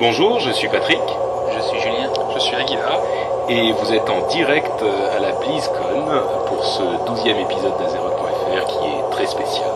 [0.00, 0.98] Bonjour, je suis Patrick.
[1.54, 2.10] Je suis Julien.
[2.34, 3.00] Je suis Aguilar.
[3.48, 6.04] Et vous êtes en direct à la BlizzCon
[6.46, 9.70] pour ce douzième épisode d'Azeroth.fr qui est très spécial.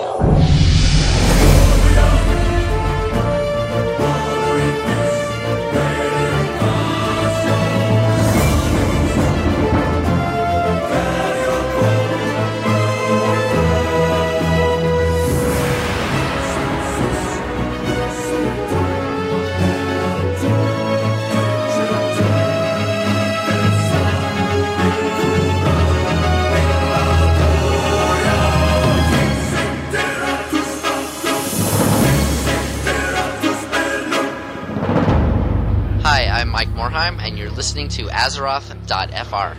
[37.28, 39.54] And you're listening to Azeroth.fr.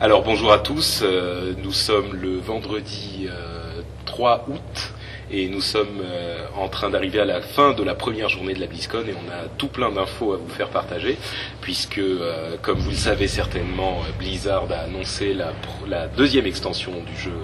[0.00, 4.92] Alors bonjour à tous, euh, nous sommes le vendredi euh, 3 août
[5.30, 8.60] et nous sommes euh, en train d'arriver à la fin de la première journée de
[8.60, 11.18] la BlizzCon et on a tout plein d'infos à vous faire partager
[11.60, 17.36] puisque euh, comme vous le savez certainement Blizzard a annoncé la deuxième extension du jeu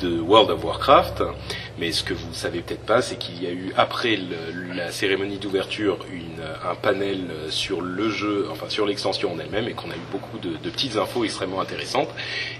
[0.00, 1.22] de World of Warcraft
[1.78, 4.18] mais ce que vous savez peut-être pas, c'est qu'il y a eu après
[4.74, 5.98] la cérémonie d'ouverture
[6.68, 10.38] un panel sur le jeu, enfin sur l'extension en elle-même, et qu'on a eu beaucoup
[10.38, 12.08] de, de, petites infos extrêmement intéressantes.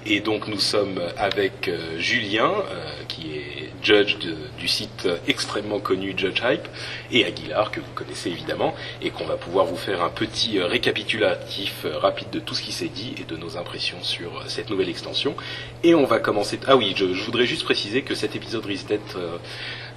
[0.06, 4.16] Et donc nous sommes avec euh, Julien, euh, qui est judge
[4.58, 6.68] du site extrêmement connu Judge Hype,
[7.12, 10.66] et Aguilar, que vous connaissez évidemment, et qu'on va pouvoir vous faire un petit euh,
[10.66, 14.42] récapitulatif euh, rapide de tout ce qui s'est dit et de nos impressions sur euh,
[14.46, 15.34] cette nouvelle extension.
[15.82, 16.58] Et on va commencer.
[16.66, 19.18] Ah oui, je, voudrais juste préciser que cet épisode risque d'être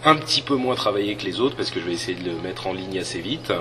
[0.05, 2.35] un petit peu moins travaillé que les autres parce que je vais essayer de le
[2.37, 3.51] mettre en ligne assez vite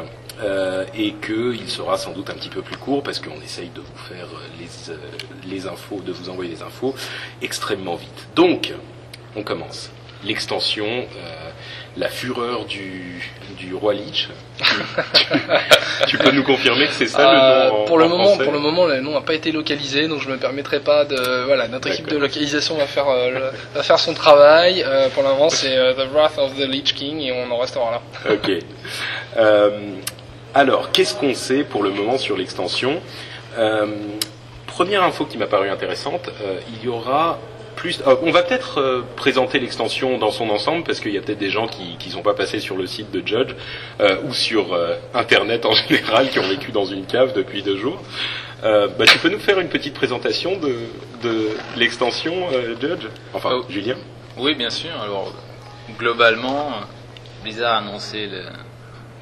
[0.95, 3.99] et qu'il sera sans doute un petit peu plus court parce qu'on essaye de vous
[4.09, 4.29] faire
[4.59, 6.95] les, les infos, de vous envoyer les infos
[7.41, 8.29] extrêmement vite.
[8.35, 8.73] Donc,
[9.37, 9.91] on commence.
[10.25, 11.51] L'extension, euh,
[11.97, 14.29] la fureur du, du roi Lich.
[16.07, 18.25] tu, peux nous confirmer que c'est ça euh, le nom en, Pour le en moment,
[18.25, 21.05] français pour le moment, le nom n'a pas été localisé, donc je me permettrai pas
[21.05, 21.45] de.
[21.47, 23.41] Voilà, notre équipe de localisation va faire euh, le,
[23.75, 24.85] va faire son travail.
[24.87, 27.91] Euh, pour l'instant, c'est euh, The Wrath of the Lich King et on en restera
[27.91, 28.03] là.
[28.33, 28.51] Ok.
[29.37, 29.71] Euh,
[30.55, 33.01] alors, qu'est-ce qu'on sait pour le moment sur l'extension?
[33.59, 33.87] Euh,
[34.73, 37.39] Première info qui m'a paru intéressante, euh, il y aura
[37.83, 38.01] plus.
[38.07, 41.39] euh, on va peut-être euh, présenter l'extension dans son ensemble parce qu'il y a peut-être
[41.49, 43.53] des gens qui qui sont pas passés sur le site de Judge
[44.01, 47.77] euh, ou sur euh, Internet en général qui ont vécu dans une cave depuis deux
[47.77, 48.01] jours.
[48.63, 50.73] Bah, tu peux nous faire une petite présentation de,
[51.25, 52.35] de l'extension
[52.81, 53.07] Judge?
[53.35, 53.65] Enfin, Oh.
[53.69, 53.97] Julien?
[54.39, 54.91] Oui, bien sûr.
[55.03, 55.33] Alors,
[55.99, 56.71] globalement,
[57.43, 58.45] Blizzard a annoncé le-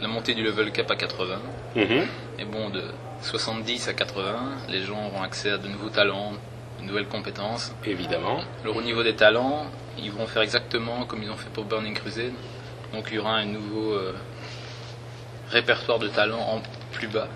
[0.02, 1.38] la montée du level cap à 80.
[1.74, 2.06] Mhm.
[2.38, 2.82] Et bon, de
[3.22, 4.34] 70 à 80,
[4.68, 6.32] les gens auront accès à de nouveaux talents,
[6.80, 7.72] de nouvelles compétences.
[7.84, 8.40] Évidemment.
[8.62, 9.66] Alors, au niveau des talents,
[9.98, 12.32] ils vont faire exactement comme ils ont fait pour Burning Crusade.
[12.92, 14.14] Donc, il y aura un nouveau euh,
[15.50, 17.28] répertoire de talents en plus bas.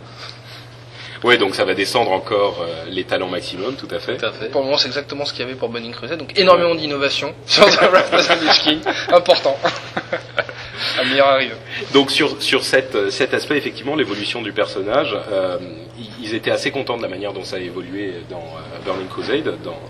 [1.25, 4.19] Ouais, donc ça va descendre encore euh, les talents maximum, tout à fait.
[4.19, 4.51] Tout à fait.
[4.51, 7.35] Pour le moment, c'est exactement ce qu'il y avait pour Burning Crusade, donc énormément d'innovation
[7.47, 8.81] sur The Wrath of the King,
[9.11, 9.57] important.
[11.01, 11.57] à meilleur arrive.
[11.95, 15.59] Donc sur sur cette, euh, cet aspect, effectivement, l'évolution du personnage, euh,
[15.99, 19.09] ils- ils étaient assez contents de la manière dont ça a évolué dans euh, Burning
[19.09, 19.81] Crusade, dans,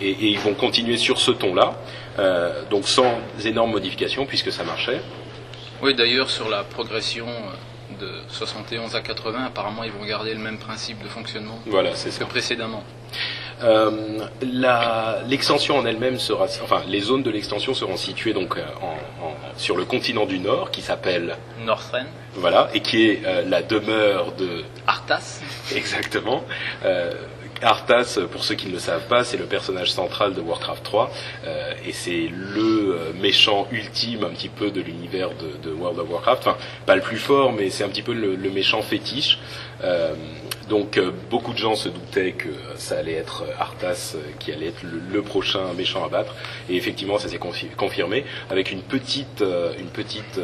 [0.00, 1.74] et, et ils vont continuer sur ce ton-là,
[2.20, 5.00] euh, donc sans énormes modifications puisque ça marchait.
[5.82, 7.56] Oui, d'ailleurs, sur la progression euh,
[8.00, 12.10] de 71 à 80, apparemment, ils vont garder le même principe de fonctionnement Voilà, c'est
[12.10, 12.24] ça.
[12.24, 12.82] que précédemment.
[13.62, 13.90] Euh,
[14.42, 19.24] la- l'extension en elle-même sera, enfin, les zones de l'extension seront situées donc euh, en,
[19.26, 23.62] en- sur le continent du Nord, qui s'appelle, Northrend, voilà, et qui est euh, la
[23.62, 25.40] demeure de Arthas,
[25.74, 26.42] Exactement.
[26.84, 27.12] Euh,
[27.64, 31.10] Arthas, pour ceux qui ne le savent pas, c'est le personnage central de Warcraft 3
[31.46, 35.30] euh, et c'est le euh, méchant ultime un petit peu de l'univers
[35.62, 36.46] de, World of Warcraft.
[36.46, 39.38] Enfin, pas le plus fort, mais c'est un petit peu le, méchant fétiche.
[39.82, 40.14] Euh,
[40.68, 40.98] donc
[41.30, 45.72] beaucoup de gens se doutaient que ça allait être Arthas qui allait être le, prochain
[45.76, 46.34] méchant à battre
[46.70, 49.44] et effectivement ça s'est confi- confirmé avec une petite
[49.78, 50.40] une petite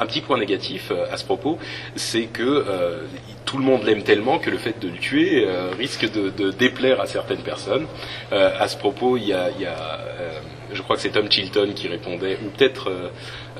[0.00, 1.58] un petit point négatif euh, à ce propos,
[1.96, 3.02] c'est que euh,
[3.44, 6.50] tout le monde l'aime tellement que le fait de le tuer euh, risque de, de
[6.50, 7.86] déplaire à certaines personnes.
[8.32, 9.70] Euh, à ce propos, il y a, il y a,
[10.20, 10.40] euh,
[10.72, 13.08] je crois que c'est Tom Chilton qui répondait, ou peut-être euh,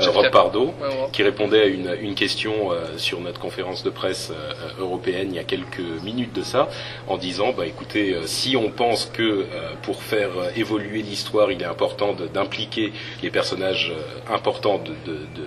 [0.01, 0.95] euh, Rob Pardo, Ouais, ouais.
[1.13, 5.37] qui répondait à une, une question euh, sur notre conférence de presse euh, européenne il
[5.37, 6.69] y a quelques minutes de ça,
[7.07, 9.45] en disant bah écoutez, euh, si on pense que euh,
[9.83, 12.93] pour faire euh, évoluer l'histoire, il est important d'impliquer
[13.23, 15.47] les personnages euh, importants de, de, de,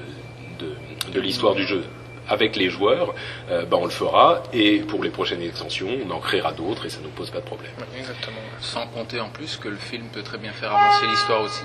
[1.09, 1.83] de, l'histoire du jeu
[2.29, 3.13] avec les joueurs,
[3.49, 6.89] euh, bah on le fera et pour les prochaines extensions, on en créera d'autres et
[6.89, 7.71] ça nous pose pas de problème.
[7.97, 8.37] Exactement.
[8.59, 11.63] sans compter en plus que le film peut très bien faire avancer l'histoire aussi.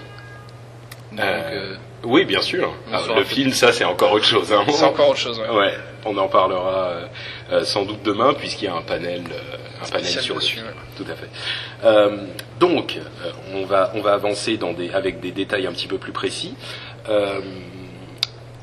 [1.13, 2.73] Donc, Euh, euh, Oui, bien sûr.
[2.89, 4.53] Alors, saura le film, ça, c'est encore autre chose.
[4.53, 4.65] hein.
[4.69, 5.39] C'est encore autre chose.
[5.39, 5.49] ouais.
[5.57, 5.75] Ouais,
[6.05, 6.95] on en parlera
[7.53, 10.55] euh, sans doute demain puisqu'il y a un panel, euh, un panel sur le dessus,
[10.57, 10.67] film.
[10.67, 10.73] ouais.
[10.97, 11.31] Tout à fait.
[12.59, 12.99] Donc,
[13.55, 16.55] on va on va avancer dans des avec des détails un petit peu plus précis.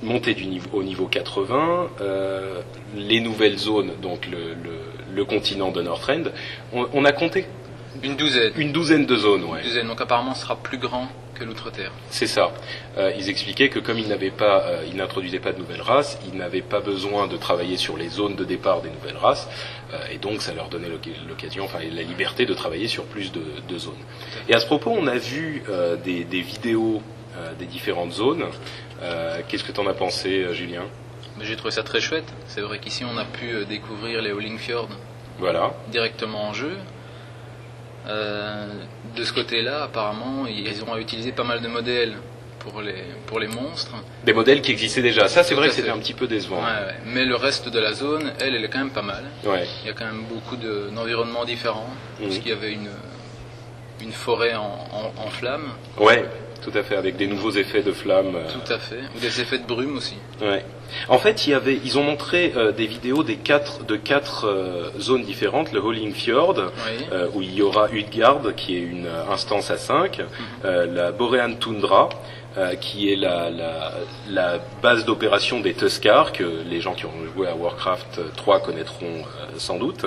[0.03, 2.61] Montée du niveau au niveau 80, euh,
[2.95, 4.71] les nouvelles zones, donc le, le,
[5.13, 6.23] le continent de Northrend,
[6.73, 7.45] on, on a compté
[8.03, 8.51] une douzaine.
[8.57, 9.43] une douzaine de zones.
[9.45, 9.59] Ouais.
[9.61, 9.87] Une douzaine.
[9.87, 11.91] Donc apparemment, ce sera plus grand que l'Outre-Terre.
[12.09, 12.51] C'est ça.
[12.97, 16.19] Euh, ils expliquaient que comme ils n'avaient pas, euh, ils n'introduisaient pas de nouvelles races,
[16.31, 19.47] ils n'avaient pas besoin de travailler sur les zones de départ des nouvelles races,
[19.93, 23.31] euh, et donc ça leur donnait l'oc- l'occasion, enfin la liberté de travailler sur plus
[23.31, 23.93] de, de zones.
[24.49, 25.63] Et à ce propos, on a vu
[26.03, 27.01] des, des vidéos
[27.57, 28.45] des différentes zones.
[29.03, 30.83] Euh, Qu'est-ce que tu en as pensé, euh, Julien
[31.41, 32.31] j'ai trouvé ça très chouette.
[32.47, 34.87] C'est vrai qu'ici, on a pu euh, découvrir les Howling Fjord
[35.39, 35.73] Voilà.
[35.89, 36.77] directement en jeu.
[38.07, 38.67] Euh,
[39.15, 42.13] de ce côté-là, apparemment, ils ont utilisé pas mal de modèles
[42.59, 43.93] pour les, pour les monstres.
[44.25, 45.27] Des modèles qui existaient déjà.
[45.27, 46.57] Ça, c'est vrai que c'était un petit peu décevant.
[46.57, 46.95] Ouais, ouais.
[47.05, 49.23] Mais le reste de la zone, elle, elle est quand même pas mal.
[49.45, 49.65] Ouais.
[49.83, 51.89] Il y a quand même beaucoup de- d'environnements différents.
[52.19, 52.27] Mhm.
[52.27, 52.89] Puisqu'il y avait une,
[54.01, 54.61] une forêt en,
[54.91, 56.25] en, en flammes, Ouais,
[56.63, 58.35] tout à fait, avec des nouveaux effets de flammes.
[58.35, 58.99] euh, tout à fait.
[59.15, 60.15] Ou des effets de brume aussi.
[60.41, 60.63] Ouais.
[61.09, 64.45] En fait, il y avait, ils ont montré euh, des vidéos des quatre, de quatre
[64.47, 65.71] euh, zones différentes.
[65.73, 67.05] Le Howling Fjord, Oui.
[67.11, 70.25] euh, où il y aura Utgard, qui est une euh, instance à 5, Mhm.
[70.65, 72.09] euh, la Borean Tundra,
[72.57, 73.49] euh, qui est la,
[74.81, 79.45] base d'opération des Tuskar, que les gens qui ont joué à Warcraft 3 connaîtront euh,
[79.57, 80.05] sans doute.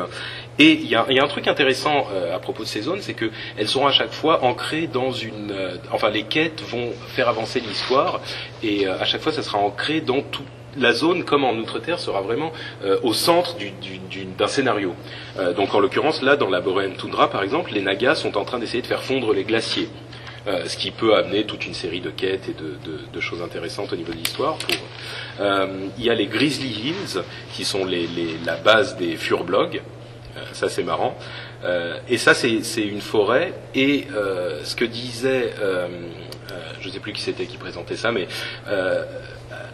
[0.58, 3.31] Et il y a, un truc intéressant euh, à propos de ces zones, c'est que
[3.56, 5.50] elles sont à chaque fois ancrées dans une...
[5.50, 8.20] euh, enfin, les quêtes vont faire avancer l'histoire,
[8.62, 10.42] et euh, à chaque fois, ça sera ancré dans tout
[10.78, 12.52] la zone, comme en Outre-Terre, sera vraiment
[12.84, 14.94] euh, au centre du- du- du- d'un scénario.
[15.38, 18.44] Euh, donc en l'occurrence, là, dans la Borean Tundra, par exemple, les Nagas sont en
[18.44, 19.88] train d'essayer de faire fondre les glaciers.
[20.46, 23.43] Euh, ce qui peut amener toute une série de quêtes et de, de- de choses
[23.43, 24.56] intéressantes au niveau de l'histoire.
[25.40, 25.66] Euh,
[25.98, 27.20] il y a les Grizzly Hills,
[27.52, 29.82] qui sont les, les- la base des Furblog.
[30.37, 31.16] Euh, ça, c'est marrant.
[31.64, 33.54] Euh, et ça, c'est une forêt.
[33.75, 35.88] Et euh, ce que disait, euh, euh,
[36.81, 38.26] je ne sais plus qui c'était qui présentait ça, mais
[38.69, 39.05] euh,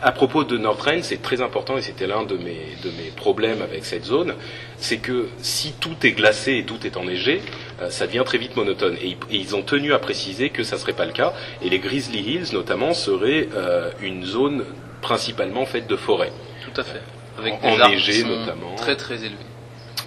[0.00, 3.62] à propos de Northrend, c'est très important et c'était l'un de mes, de mes problèmes
[3.62, 4.34] avec cette zone,
[4.76, 7.40] c'est que si tout est glacé et tout est enneigé,
[7.80, 8.96] euh, ça devient très vite monotone.
[9.00, 11.32] Et, ils- et ils ont tenu à préciser que ça serait pas le cas.
[11.62, 14.64] Et les Grizzly Hills, notamment, seraient euh, une zone
[15.00, 16.32] principalement faite de forêts.
[16.64, 17.02] Tout à fait.
[17.38, 18.74] Avec En- des arbres enneigé, qui sont notamment.
[18.76, 19.36] très très élevés.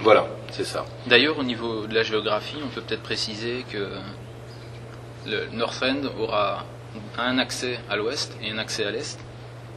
[0.01, 0.85] Voilà, c'est ça.
[1.07, 3.87] D'ailleurs, au niveau de la géographie, on peut peut-être préciser que
[5.25, 6.65] le Northrend aura
[7.17, 9.19] un accès à l'ouest et un accès à l'est,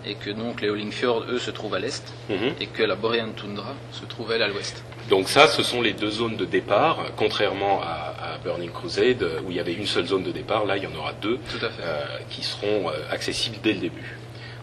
[0.07, 2.55] et que donc les Howling Fjord, eux, se trouvent à l'est, Mhm.
[2.61, 4.83] et que la Borean Tundra se trouve, elle, à l'ouest.
[5.11, 9.51] Donc ça, ce sont les deux zones de départ, contrairement à, à Burning Crusade, où
[9.51, 11.39] il y avait une seule zone de départ, là il y en aura deux.
[11.51, 11.83] Tout à fait.
[11.83, 14.17] euh, qui seront euh, accessibles dès le début.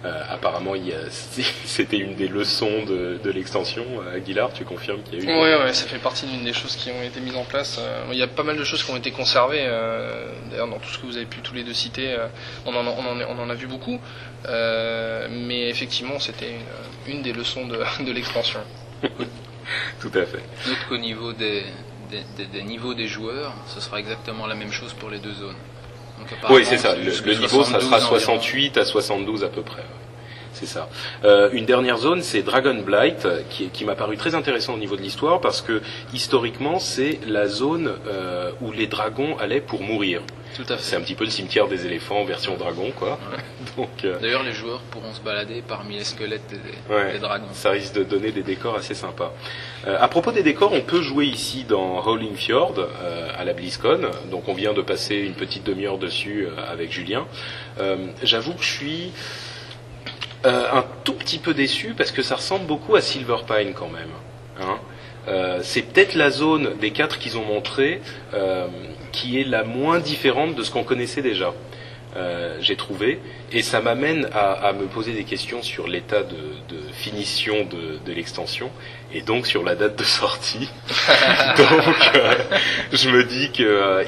[0.06, 0.74] Euh, apparemment,
[1.66, 3.84] c'était une des leçons de, de l'extension.
[4.06, 6.54] Euh, Aguilar, tu confirmes qu'il y a eu Ouais, ouais, ça fait partie d'une des
[6.54, 7.78] choses qui ont été mises en place.
[7.80, 9.66] Euh, Il y a pas mal de choses qui ont été conservées.
[9.66, 12.28] euh, D'ailleurs, dans tout ce que vous avez pu tous les deux citer, euh,
[12.68, 14.00] on, en, a- on, en, a- on en a vu beaucoup.
[14.48, 16.52] Euh, mais effectivement, c'était
[17.08, 18.60] une, une des leçons de, de l'extension.
[20.02, 20.44] Tout à fait.
[20.68, 21.64] Note qu'au niveau des,
[22.12, 25.34] des, des- des niveaux des joueurs, ce sera exactement la même chose pour les deux
[25.34, 25.56] zones.
[26.50, 26.96] Oui, c'est ça.
[26.96, 28.10] Le, niveau, ça 72 sera environ.
[28.10, 29.84] 68 à 72 à peu près.
[30.56, 30.88] C'est ça.
[31.26, 34.78] Euh, une dernière zone, c'est Dragon Blight, euh, qui, qui m'a paru très intéressant au
[34.78, 35.82] niveau de l'histoire, parce que
[36.14, 40.22] historiquement, c'est la zone euh, où les dragons allaient pour mourir.
[40.56, 43.20] Tout à C'est un petit peu le cimetière des éléphants version dragon, quoi.
[43.78, 47.12] Donc, euh, D'ailleurs, les joueurs pourront se balader parmi les squelettes des, Ouais.
[47.14, 47.48] des dragons.
[47.54, 49.34] Ça risque de donner des décors assez sympas.
[49.88, 53.54] Euh, à propos des décors, on peut jouer ici dans Howling Fjord euh, à la
[53.54, 54.02] BlizzCon.
[54.32, 57.26] Donc on vient de passer une petite demi-heure dessus euh, avec Julien.
[58.24, 59.12] J'avoue que je suis
[60.44, 64.10] un tout petit peu déçu parce que ça ressemble beaucoup à Silverpine quand même.
[64.62, 64.78] Hein
[65.28, 68.00] Euh, c'est peut-être la zone des quatre qu'ils ont montré
[68.36, 68.68] euh,
[69.16, 71.54] qui est la moins différente de ce qu'on connaissait déjà.
[72.18, 73.20] Euh, j'ai trouvé,
[73.52, 76.38] et ça m'amène à, à me poser des questions sur l'état de,
[76.74, 78.70] de finition de, de l'extension,
[79.14, 80.70] et donc sur la date de sortie.
[81.58, 82.34] donc, euh,
[82.94, 84.04] je me dis que euh,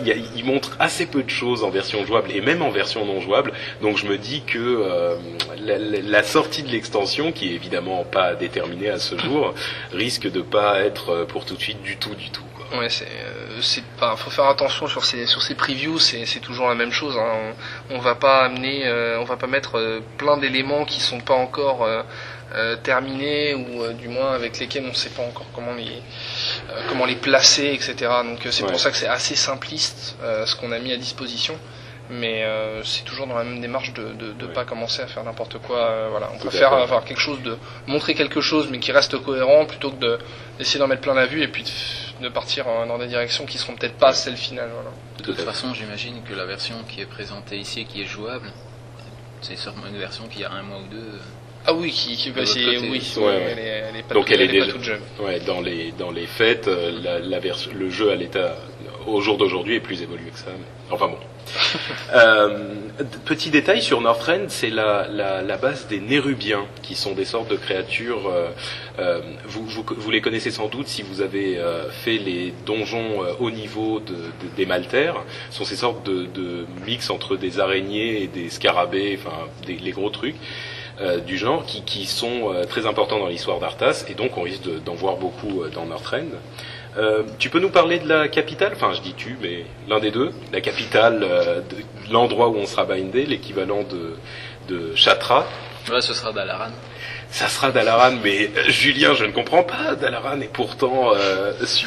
[0.45, 3.51] montre assez peu de choses en version jouable et même en version non jouable.
[3.81, 5.17] Donc, je me dis que euh,
[5.59, 9.53] la, la- la sortie de l'extension, qui est évidemment pas déterminée à ce jour,
[9.91, 12.46] risque de pas être euh, pour tout de suite du tout, du tout.
[12.73, 16.41] Ouais, c'est, euh, c'est, enfin, faut faire attention sur ces sur ces previews, c'est, c'est
[16.41, 17.15] toujours la même chose.
[17.17, 17.53] Hein.
[17.89, 21.21] On, on va pas amener, euh, on va pas mettre euh, plein d'éléments qui sont
[21.21, 22.03] pas encore euh,
[22.55, 26.01] euh, terminés ou euh, du moins avec lesquels on sait pas encore comment les
[26.69, 27.95] euh, comment les placer, etc.
[28.23, 28.71] Donc euh, c'est Ouais.
[28.71, 31.57] pour ça que c'est assez simpliste euh, ce qu'on a mis à disposition.
[32.09, 34.53] Mais euh, c'est toujours dans la même démarche de de, de Ouais.
[34.53, 35.77] pas commencer à faire n'importe quoi.
[35.77, 39.17] euh, voilà, on Tout préfère avoir quelque chose de montrer quelque chose, mais qui reste
[39.21, 40.19] cohérent, plutôt que de
[40.57, 41.69] d'essayer d'en mettre plein la vue et puis de,
[42.21, 44.69] de partir euh, dans des directions qui seront peut-être pas celles finales.
[44.73, 44.89] Voilà.
[45.19, 48.51] De toute façon, j'imagine que la version qui est présentée ici et qui est jouable,
[49.41, 51.19] c'est sûrement une version qui a un mois ou deux.
[51.65, 52.77] Ah oui, qui, qui bah, côté.
[52.77, 53.47] oui, Ouais, ouais.
[53.51, 55.01] elle, est, elle est pas Donc toute- elle est est pas déjà- toute jeune.
[55.19, 58.55] Ouais, dans les dans les fêtes, euh, la, la version, le jeu à l'état
[59.05, 60.45] au jour d'aujourd'hui est plus évolué que ça.
[60.51, 61.17] mais- Enfin bon.
[62.15, 62.57] Euh,
[63.25, 67.49] petit détail sur Northrend, c'est la, la, la base des Nérubiens, qui sont des sortes
[67.51, 68.27] de créatures.
[68.29, 68.49] euh,
[68.99, 73.23] euh, vous, vous, vous les connaissez sans doute si vous avez euh, fait les donjons
[73.23, 75.17] euh, haut niveau de, de- des Maltaires.
[75.51, 79.35] Ce sont ces sortes de, de mix entre des araignées et des scarabées, enfin
[79.65, 80.35] des, les gros trucs
[81.01, 84.43] euh, du genre qui, qui sont euh, très importants dans l'histoire d'Arthas et donc on
[84.43, 86.25] risque de- d'en voir beaucoup euh, dans Northrend.
[86.97, 88.73] Euh, tu peux nous parler de la capitale?
[88.75, 90.31] Enfin, je dis tu, mais l'un des deux.
[90.51, 94.15] La capitale, euh, de l'endroit où on sera bindé, l'équivalent de,
[94.67, 95.45] de Chatra.
[95.91, 96.71] Ouais, ce sera Dalaran.
[97.29, 99.95] Ça sera Dalaran, mais euh, Julien, je ne comprends pas.
[99.95, 101.11] Dalaran est pourtant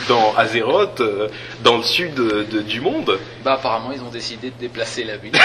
[0.09, 1.03] dans Azeroth,
[1.65, 3.19] dans le sud de- du monde.
[3.43, 5.33] Bah, apparemment, ils ont décidé de déplacer la ville.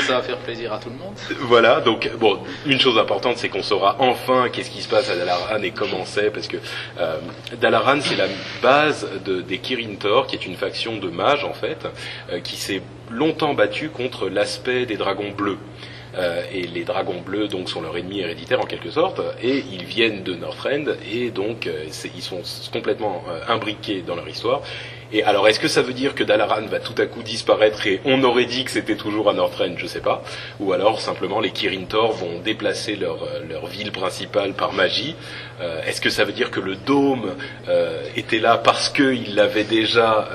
[0.00, 1.14] ça, va faire plaisir à tout le monde.
[1.40, 5.16] Voilà, donc bon, une chose importante, c'est qu'on saura enfin qu'est-ce qui se passe à
[5.16, 6.56] Dalaran et comment c'est, parce que
[6.98, 7.18] euh,
[7.60, 8.26] Dalaran, c'est la
[8.62, 11.86] base de, des Kirin Tor, qui est une faction de mages en fait,
[12.30, 15.58] euh, qui s'est longtemps battue contre l'aspect des dragons bleus.
[16.18, 19.84] Euh, et les dragons bleus donc sont leur ennemi héréditaire en quelque sorte, et ils
[19.84, 22.40] viennent de Northrend et donc ils sont
[22.72, 24.62] complètement imbriqués dans leur histoire.
[25.12, 28.00] Et alors, est-ce que ça veut dire que Dalaran va tout à coup disparaître et
[28.04, 30.22] on aurait dit que c'était toujours à Northrend, je sais pas,
[30.58, 35.14] ou alors simplement les Kirin Tor vont déplacer leur, euh, leur ville principale par magie.
[35.60, 37.36] Euh, est-ce que ça veut dire que le dôme
[37.68, 40.28] euh, était là parce qu'il l'avait déjà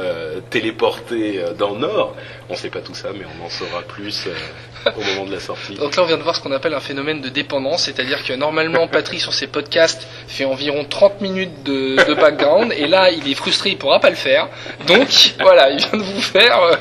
[0.50, 2.16] téléporté dans Nord?
[2.52, 5.40] On sait pas tout ça, mais on en saura plus euh, au moment de la
[5.40, 5.76] sortie.
[5.76, 8.34] Donc là, on vient de voir ce qu'on appelle un phénomène de dépendance, c'est-à-dire que
[8.34, 13.30] normalement, Patrick sur ses podcasts fait environ 30 minutes de, de background, et là, il
[13.32, 14.50] est frustré, il pourra pas le faire.
[14.88, 15.08] Donc,
[15.40, 16.76] voilà, il vient de vous faire euh,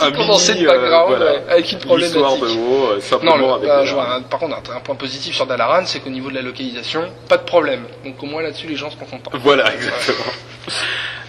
[0.00, 2.42] un, condensé de mini, background euh, voilà, ouais, avec une L'histoire problématique.
[2.42, 5.34] de mots, euh, Non, simplement le- avec bah, un- par contre, un, un point positif
[5.34, 7.84] sur Dalaran, c'est qu'au niveau de la localisation, pas de problème.
[8.04, 9.30] Donc au moins là-dessus, les gens seront contents.
[9.34, 10.32] Voilà, exactement.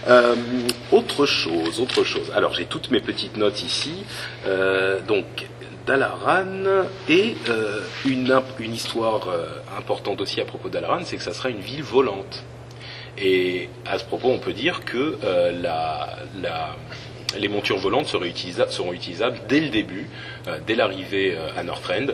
[0.08, 0.34] Euh,
[0.92, 2.32] autre chose, autre chose.
[2.34, 4.04] Alors j'ai toutes mes petites notes ici.
[4.46, 5.24] Euh, donc
[5.86, 9.28] Dalaran et euh, une, une histoire
[9.76, 12.42] importante aussi à propos Dalaran, c'est que ça sera une ville volante.
[13.18, 15.18] Et à ce propos, on peut dire que
[15.60, 16.16] la,
[17.38, 20.08] les montures volantes seront, utilisa- seront utilisables dès le début,
[20.66, 22.06] dès l'arrivée à Northrend.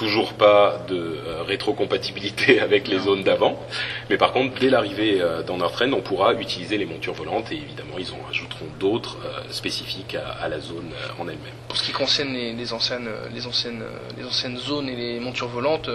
[0.00, 3.60] Toujours pas de euh, rétrocompatibilité avec les zones d'avant,
[4.08, 7.56] mais par contre, dès l'arrivée euh, dans Northrend, on pourra utiliser les montures volantes et
[7.56, 11.52] évidemment, ils en rajouteront d'autres euh, spécifiques à, à la zone en elle-même.
[11.68, 13.82] Pour ce qui concerne les, les anciennes, les anciennes,
[14.16, 15.90] les anciennes zones et les montures volantes,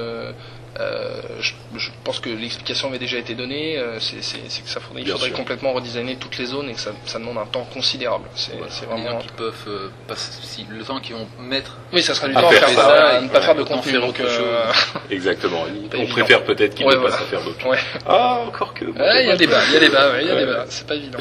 [1.39, 3.77] je, je pense que l'explication avait déjà été donnée.
[3.77, 4.17] euh, c'est
[4.63, 5.37] que ça faudrait, il Bien faudrait sûr.
[5.37, 8.25] complètement redesigner toutes les zones et que ça, ça demande un temps considérable.
[8.35, 8.71] C'est Voilà.
[9.03, 9.19] vraiment.
[9.19, 12.41] qui peuvent euh, passer, si, le temps qu'ils vont mettre Oui, ça sera du À
[12.41, 13.93] temps à faire faire ça, ça, à ne pas faire de contenu.
[13.99, 14.65] donc, euh,
[15.09, 15.65] Exactement.
[15.97, 17.65] On préfère peut-être qu'ils ne passent à faire d'autres.
[18.05, 18.85] Ah, encore que.
[18.85, 20.65] il y a débat, il y a débat, il y a débat.
[20.69, 21.19] C'est pas évident.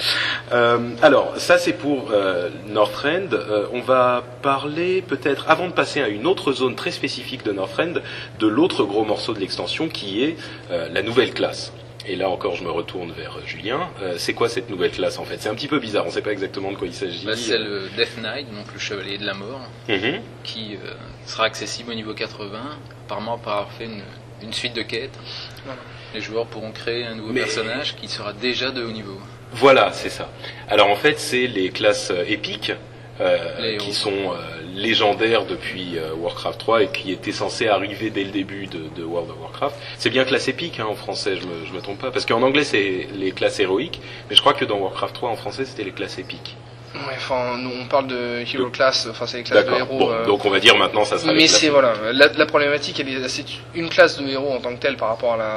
[0.53, 3.33] Euh, alors, ça c'est pour euh, Northrend.
[3.33, 7.53] Euh, on va parler peut-être, avant de passer à une autre zone très spécifique de
[7.53, 7.95] Northrend,
[8.39, 10.37] de l'autre gros morceau de l'extension qui est
[10.71, 11.73] euh, la nouvelle classe.
[12.07, 13.89] Et là encore, je me retourne vers euh, Julien.
[14.03, 15.37] Euh, c'est quoi cette nouvelle classe en fait?
[15.41, 17.25] C'est un petit peu bizarre, on ne sait pas exactement de quoi il s'agit.
[17.25, 20.21] Bah, c'est le Death Knight, donc le chevalier de la mort, Mhm.
[20.43, 20.91] qui euh,
[21.27, 22.61] sera accessible au niveau 80,
[23.07, 24.03] apparemment par avoir fait une,
[24.43, 25.19] une suite de quêtes.
[25.65, 25.81] Voilà.
[26.15, 29.19] Les joueurs pourront créer un nouveau Mais- personnage qui sera déjà de haut niveau.
[29.53, 30.29] Voilà, c'est ça.
[30.69, 32.73] Alors en fait, c'est les classes épiques
[33.21, 34.33] euh, Les qui sont
[34.75, 39.05] légendaires depuis euh, Warcraft 3 et qui étaient censés arriver dès le début de, de
[39.05, 39.77] World of Warcraft.
[39.99, 42.43] C'est bien classe épique hein, en français, je me, je me trompe pas, parce qu'en
[42.43, 45.85] anglais c'est les classes héroïques, mais je crois que dans Warcraft 3 en français c'était
[45.85, 46.57] les classes épiques.
[46.95, 49.99] Ouais, enfin, nous, on parle de Hero Class, enfin, c'est les classes de héros.
[49.99, 53.01] Bon, euh, donc on va dire maintenant ça sera Mais c'est voilà, la, la problématique,
[53.01, 55.55] elle c'est une classe de héros en tant que telle par rapport à la,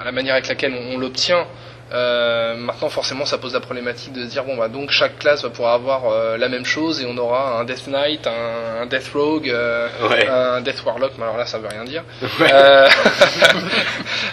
[0.00, 1.46] à la manière avec laquelle on, on l'obtient.
[1.92, 5.42] Euh, maintenant, forcément, ça pose la problématique de se dire bon bah donc chaque classe
[5.42, 8.86] va pouvoir avoir euh, la même chose et on aura un Death Knight, un, un
[8.86, 10.26] Death Rogue, euh, Ouais.
[10.26, 11.12] un Death Warlock.
[11.18, 12.02] Mais alors là, ça veut rien dire.
[12.40, 12.50] Ouais.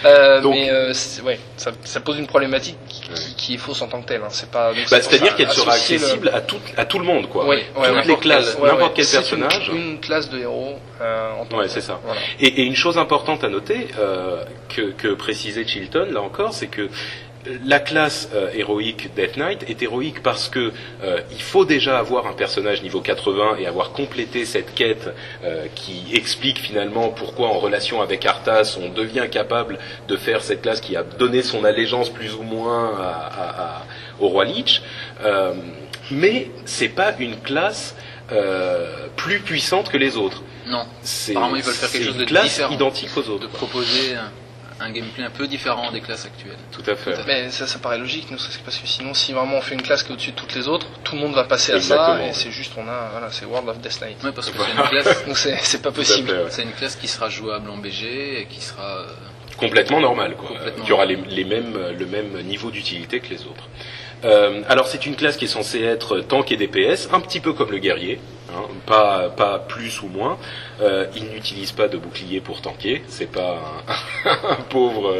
[0.04, 0.92] Euh, Donc- mais euh,
[1.24, 2.78] ouais, ça, ça pose une problématique
[3.36, 4.22] qui, est fausse en tant que telle.
[4.22, 4.28] Hein.
[4.30, 4.72] C'est pas.
[4.72, 7.46] Bah, C'est-à-dire ça, qu'elle sera le- accessible à, tout, à tout le monde, quoi.
[7.46, 9.68] Ouais, Toutes les classes, n'importe quel C'est une- personnage.
[9.74, 12.00] Une, classe de héros en tant Ouais, c'est ça.
[12.04, 12.20] Voilà.
[12.40, 13.88] Et, et une chose importante à noter,
[14.68, 16.88] que, que précisait Chilton, là encore, c'est que
[17.66, 20.72] la classe euh, héroïque Death Knight est héroïque parce que
[21.02, 25.10] euh, il faut déjà avoir un personnage niveau 80 et avoir complété cette quête
[25.44, 30.62] euh, qui explique finalement pourquoi en relation avec Arthas on devient capable de faire cette
[30.62, 33.82] classe qui a donné son allégeance plus ou moins à- à- à-
[34.20, 34.82] au roi Lich.
[36.10, 37.94] Mais c'est pas une classe
[39.16, 40.42] plus puissante que les autres.
[40.66, 42.72] Non, C'est Apparemment, ils veulent faire quelque c'est chose une de classe différent.
[42.72, 43.48] identique aux autres.
[43.48, 43.58] quoi.
[43.58, 44.30] proposer un,
[44.80, 46.56] un gameplay un peu différent des classes actuelles.
[46.70, 47.14] Tout à fait.
[47.14, 49.60] Tout à Mais ça, ça paraît logique, nous, c'est parce que sinon, si vraiment on
[49.60, 51.72] fait une classe qui est au-dessus de toutes les autres, tout le monde va passer
[51.72, 52.28] à ça, Exactement.
[52.28, 54.22] et c'est juste, on a, voilà, c'est World of Death Knight.
[54.24, 56.28] Ouais, parce que c'est une classe, Donc c'est, c'est pas possible.
[56.28, 56.50] fait, ouais.
[56.50, 59.06] c'est une classe qui sera jouable en BG et qui sera euh,
[59.56, 60.48] complètement normal, quoi.
[60.48, 63.68] Complètement qui aura les, les mêmes, le même niveau d'utilité que les autres.
[64.24, 67.52] Euh, alors c'est une classe qui est censée être tank et DPS, un petit peu
[67.54, 68.20] comme le guerrier,
[68.54, 70.38] hein, pas, pas plus ou moins.
[70.80, 73.60] Euh, il n'utilise pas de bouclier pour tanker, c'est pas
[74.26, 75.14] un, un pauvre,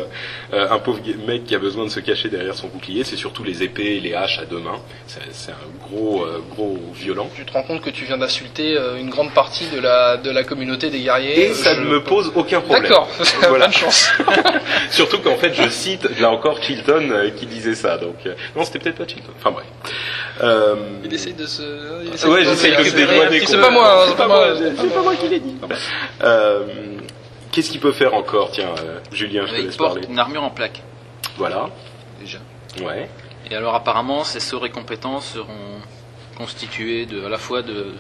[0.53, 3.45] euh, un pauvre mec qui a besoin de se cacher derrière son bouclier, c'est surtout
[3.45, 4.81] les épées et les haches à deux mains.
[5.07, 7.29] C'est un gros, euh, gros violent.
[7.37, 10.43] Tu te rends compte que tu viens d'insulter une grande partie de la, de la
[10.43, 11.51] communauté des guerriers.
[11.51, 12.85] Et ça ne me pose aucun problème.
[12.91, 13.09] D'accord,
[13.49, 13.67] Voilà.
[13.67, 14.11] bonne chance.
[14.91, 17.99] Surtout qu'en fait, je cite là encore Chilton qui disait ça.
[17.99, 18.17] Donc
[18.57, 19.33] non, c'était peut-être pas Chilton.
[19.39, 19.67] Enfin bref.
[21.05, 21.63] Il essaye de se.
[21.63, 23.41] il ouais, essaye de- se dédouaner.
[23.47, 24.49] C'est pas moi, hein, c'est pas moi.
[24.79, 25.42] C'est pas moi qui l'ai
[26.23, 26.67] Euh,
[27.51, 28.51] Qu'est-ce qu'il peut faire encore?
[28.51, 30.09] Tiens, euh, Julien, je te il laisse porte parler.
[30.09, 30.83] une armure en plaque
[31.37, 31.69] Voilà.
[32.21, 32.39] déjà.
[32.83, 33.09] Ouais.
[33.51, 35.81] Et alors apparemment, ces sorts et compétences seront
[36.39, 37.93] constitués de, à la fois de,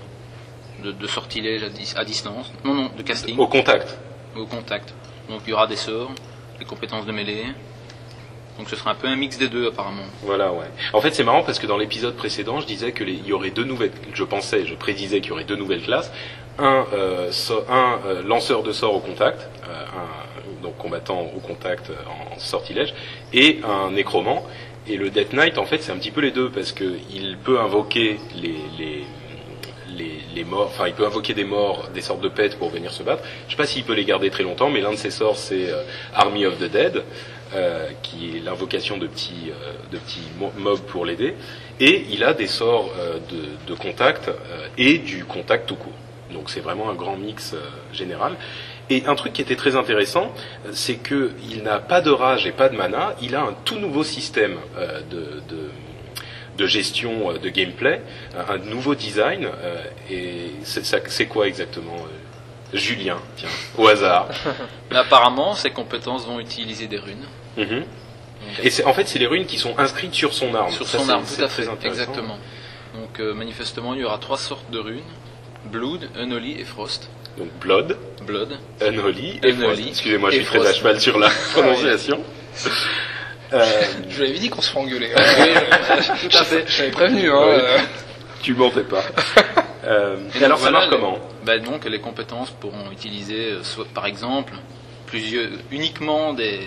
[0.83, 3.99] de, de sortilèges à, dis- à distance, non non, de casting Au contact.
[4.37, 4.95] au contact.
[5.29, 6.13] Donc il y aura des sorts,
[6.59, 7.45] des compétences de mêlée.
[8.59, 10.03] Donc ce sera un peu un mix des deux apparemment.
[10.23, 10.67] Voilà, ouais.
[10.95, 13.33] En fait, c'est marrant parce que dans l'épisode précédent, je disais que les- il y
[13.35, 13.93] aurait deux nouvelles.
[14.15, 16.11] Je pensais, je prédisais qu'il y aurait deux nouvelles classes.
[16.59, 21.41] Un, euh, so- un euh, lanceur de sorts au contact, euh, un donc combattant au
[21.41, 21.91] contact
[22.35, 22.95] en sortilège,
[23.33, 24.45] et un nécromant.
[24.87, 27.37] Et le Death Knight, en fait, c'est un petit peu les deux parce que il
[27.39, 29.05] peut invoquer les, les
[30.35, 33.03] les, morts, enfin il peut invoquer des morts, des sortes de pets pour venir se
[33.03, 33.23] battre.
[33.47, 35.69] Je sais pas s'il peut les garder très longtemps, mais l'un de ses sorts c'est
[36.15, 37.03] Army of the Dead,
[37.55, 41.35] euh, qui est l'invocation de petits, euh, de petits mo- mobs pour l'aider.
[41.79, 42.91] Et il a des sorts
[43.31, 44.31] de, de contact
[44.79, 45.93] et du contact tout court.
[46.33, 47.61] Donc c'est vraiment un grand mix euh,
[47.93, 48.35] général.
[48.91, 50.33] Et un truc qui était très intéressant,
[50.67, 53.15] euh, c'est que il n'a pas de rage et pas de mana.
[53.23, 55.71] Il a un tout nouveau système euh, de, de
[56.59, 58.03] de gestion de gameplay,
[58.37, 59.47] un nouveau design.
[59.47, 64.29] euh, et c'est ça- c'est quoi exactement euh, Julien, tiens, au hasard?
[64.91, 67.25] Mais apparemment, ces compétences vont utiliser des runes.
[67.57, 67.67] Mhm.
[67.81, 67.87] Donc,
[68.65, 70.71] Et c'est en fait c'est les runes qui sont inscrites sur son arme.
[70.73, 72.03] sur Ça, son arme, c'est tout à très fait, intéressant.
[72.03, 72.39] exactement.
[72.95, 75.01] Donc euh, manifestement, il y aura trois sortes de runes
[75.67, 77.09] Blood, Unholy et Frost.
[77.39, 77.97] Donc Blood,
[78.27, 79.89] Blood, Unholy et Unholy Frost.
[79.89, 80.79] Excusez-moi, je et suis très à Frost.
[80.79, 82.21] cheval sur la prononciation.
[83.55, 83.67] Euh,
[84.09, 85.11] Je lui avais dit qu'on se ferait engueuler.
[85.15, 85.21] hein.
[86.45, 86.65] Fait.
[86.67, 87.31] Je t'avais prévenu.
[87.31, 87.61] Hein, Ouais.
[87.61, 87.79] euh.
[88.43, 89.03] tu mentais pas.
[89.85, 93.51] Euh, Et et donc alors ça marche les- comment bah, Donc les compétences pourront utiliser,
[93.53, 94.55] euh, soit par exemple,
[95.05, 96.61] plusieurs, uniquement des,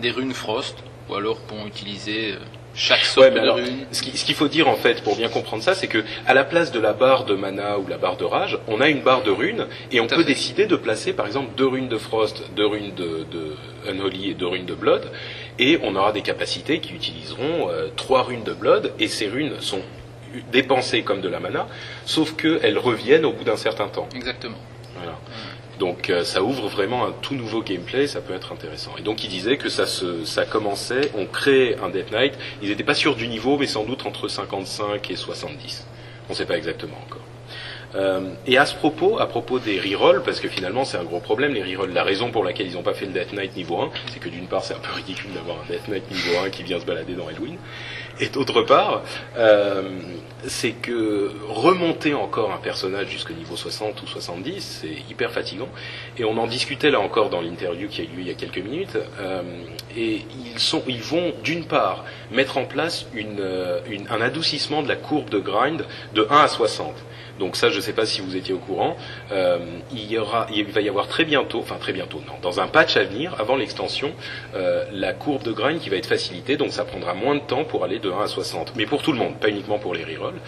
[0.00, 2.36] des runes Frost, ou alors pourront utiliser euh,
[2.74, 3.58] chaque sorte Ouais, mais alors,
[3.92, 6.34] ce qui- ce qu'il faut dire en fait pour bien comprendre ça, c'est que à
[6.34, 9.00] la place de la barre de mana ou la barre de rage, on a une
[9.02, 10.24] barre de runes et on peut fait.
[10.24, 13.56] décider de placer par exemple deux runes de frost, deux runes de, de
[13.90, 15.10] unholy et deux runes de blood,
[15.58, 19.52] et on aura des capacités qui utiliseront euh, trois runes de blood et ces runes
[19.60, 19.82] sont
[20.50, 21.66] dépensées comme de la mana,
[22.06, 24.08] sauf qu'elles reviennent au bout d'un certain temps.
[24.14, 24.56] Exactement.
[24.96, 25.18] Voilà.
[25.78, 28.92] Donc euh, ça ouvre vraiment un tout nouveau gameplay, ça peut être intéressant.
[28.98, 32.68] Et donc il disait que ça se, ça commençait, on crée un Death Knight, ils
[32.68, 35.86] n'étaient pas sûrs du niveau, mais sans doute entre 55 et 70.
[36.28, 37.22] On ne sait pas exactement encore.
[37.94, 41.20] Euh, et à ce propos, à propos des rerolls, parce que finalement c'est un gros
[41.20, 43.80] problème, les rerolls, la raison pour laquelle ils n'ont pas fait le Death Knight niveau
[43.80, 46.50] 1, c'est que d'une part c'est un peu ridicule d'avoir un Death Knight niveau 1
[46.50, 47.58] qui vient se balader dans Halloween,
[48.20, 49.02] et d'autre part,
[49.36, 49.82] euh,
[50.46, 55.68] c'est que remonter encore un personnage jusqu'au niveau 60 ou 70, c'est hyper fatigant.
[56.18, 58.34] Et on en discutait là encore dans l'interview qui a eu lieu il y a
[58.34, 58.96] quelques minutes.
[59.20, 59.42] euh,
[59.96, 60.24] et
[60.86, 65.84] ils, vont d'une part mettre en place euh, un adoucissement de la courbe de grind
[66.14, 66.94] de 1 à 60.
[67.38, 68.96] Donc ça, je ne sais pas si vous étiez au courant.
[69.30, 69.58] euh,
[69.92, 72.66] il, y aura, il va y avoir très bientôt, enfin très bientôt, non, dans un
[72.66, 74.12] patch à venir, avant l'extension,
[74.54, 76.56] euh, la courbe de grind qui va être facilitée.
[76.56, 78.72] Donc ça prendra moins de temps pour aller de 1 à 60.
[78.76, 80.40] Mais pour tout le monde, pas uniquement pour les rerolls.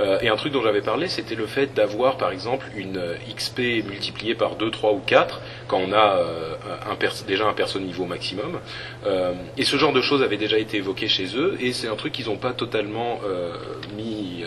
[0.00, 3.14] Euh, et un truc dont j'avais parlé, c'était le fait d'avoir, par exemple, une euh,
[3.34, 6.54] XP multipliée par 2, 3 ou 4, quand on a euh,
[6.90, 6.96] un
[7.26, 8.60] déjà un perso niveau maximum.
[9.06, 11.96] Euh, et ce genre de choses avait déjà été évoqué chez eux, et c'est un
[11.96, 13.20] truc qu'ils n'ont pas totalement
[13.96, 14.44] mis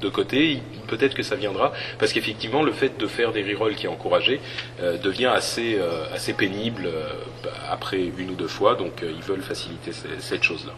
[0.00, 0.60] de côté.
[0.94, 4.40] Peut-être que ça viendra, parce qu'effectivement, le fait de faire des rerolls qui est encouragé
[4.80, 7.08] euh, devient assez, euh, assez pénible euh,
[7.68, 10.74] après une ou deux fois, donc ils veulent faciliter cette chose-là.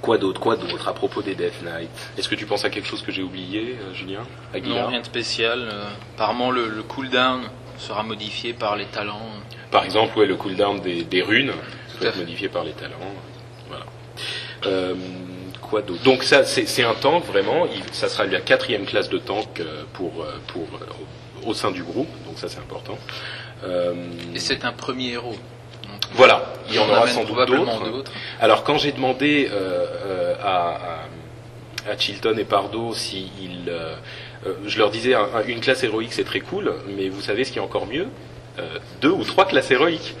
[0.00, 2.86] Quoi d'autre Quoi d'autre à propos des Death Knight Est-ce que tu penses à quelque
[2.86, 4.22] chose que j'ai oublié, Julien?
[4.54, 4.84] Aguilar?
[4.84, 5.68] Non, rien de spécial.
[6.14, 7.40] apparemment, le, le cooldown
[7.76, 9.32] sera modifié par les talents.
[9.72, 11.52] Par exemple, ouais, le cooldown des, des runes
[11.98, 12.94] peut être modifié par les talents.
[13.68, 13.86] Voilà.
[15.70, 17.66] Quoi d'autre Donc ça, c'est un tank vraiment.
[17.66, 21.70] Il- ça sera la quatrième classe de tank euh, pour euh, pour euh, au sein
[21.70, 22.08] du groupe.
[22.26, 22.98] Donc ça, c'est important.
[23.64, 23.94] Euh,
[24.34, 25.32] Et c'est un premier héros.
[25.82, 26.52] Donc, voilà.
[26.68, 28.12] Il y en aura sans doute d'autres.
[28.40, 30.68] Alors quand j'ai demandé euh, à,
[31.86, 33.94] à, à Chilton et Pardo si ils, euh,
[34.66, 37.52] je leur disais un- un- une classe héroïque c'est très cool, mais vous savez ce
[37.52, 38.06] qui est encore mieux
[39.00, 40.14] Deux ou trois classes héroïques.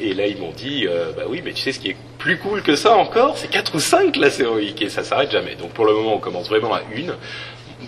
[0.00, 2.38] Et là ils m'ont dit euh, bah oui mais tu sais ce qui est plus
[2.38, 5.54] cool que ça encore c'est quatre ou cinq classes héroïques et ça s'arrête jamais.
[5.54, 7.14] Donc pour le moment on commence vraiment à une.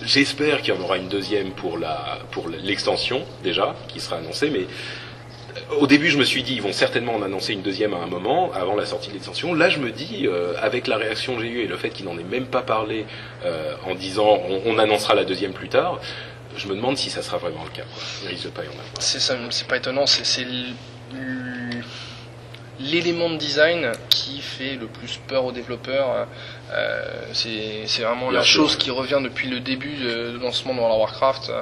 [0.04, 4.50] J'espère qu'il y en aura une deuxième pour la pour l'extension déjà qui sera annoncée,
[4.50, 4.66] mais
[5.78, 8.06] au début, je me suis dit, ils vont certainement en annoncer une deuxième à un
[8.06, 9.54] moment, avant la sortie de l'extension.
[9.54, 12.04] Là, je me dis, euh, avec la réaction que j'ai eue et le fait qu'il
[12.06, 13.06] n'en ait même pas parlé
[13.44, 16.00] euh, en disant, on, on annoncera la deuxième plus tard,
[16.56, 17.84] je me demande si ça sera vraiment le cas.
[18.22, 18.84] Il risque pas y en avoir.
[19.00, 20.46] C'est pas étonnant, c'est
[22.87, 26.27] l'élément de design qui fait le plus peur aux développeurs.
[26.72, 28.79] Euh, c'est c'est vraiment Bien la sûr, chose ouais.
[28.79, 31.53] qui revient depuis le début de, de lancement de World of Warcraft.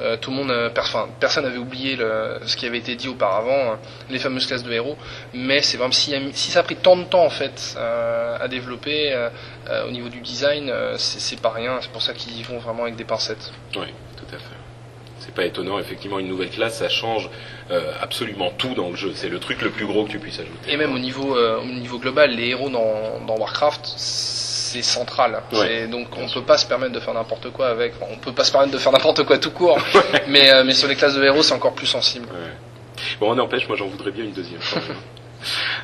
[0.00, 2.94] Euh, tout le monde, euh, per- enfin, personne n'avait oublié le- ce qui avait été
[2.96, 3.74] dit auparavant, euh,
[4.08, 4.96] les fameuses classes de héros.
[5.34, 8.48] Mais c'est vraiment si, si ça a pris tant de temps en fait euh, à
[8.48, 9.14] développer
[9.86, 11.78] au niveau du design, c'est c'est pas rien.
[11.82, 13.52] C'est pour ça qu'ils y vont vraiment avec des pincettes.
[13.76, 14.56] Oui, tout à fait.
[15.24, 17.30] C'est pas étonnant, effectivement, une nouvelle classe, ça change
[17.70, 19.12] euh, absolument tout dans le jeu.
[19.14, 20.70] C'est le truc le plus gros que tu puisses ajouter.
[20.70, 25.42] Et même au niveau, euh, au niveau global, les héros dans, dans Warcraft, c'est central.
[25.52, 25.86] Ouais.
[25.86, 27.94] Donc on peut pas se permettre de faire n'importe quoi avec.
[27.94, 29.78] Enfin, on peut pas se permettre de faire n'importe quoi tout court.
[30.28, 32.26] mais, euh, mais sur les classes de héros, c'est encore plus sensible.
[32.26, 33.06] Ouais.
[33.18, 34.60] Bon, n'empêche, moi j'en voudrais bien une deuxième.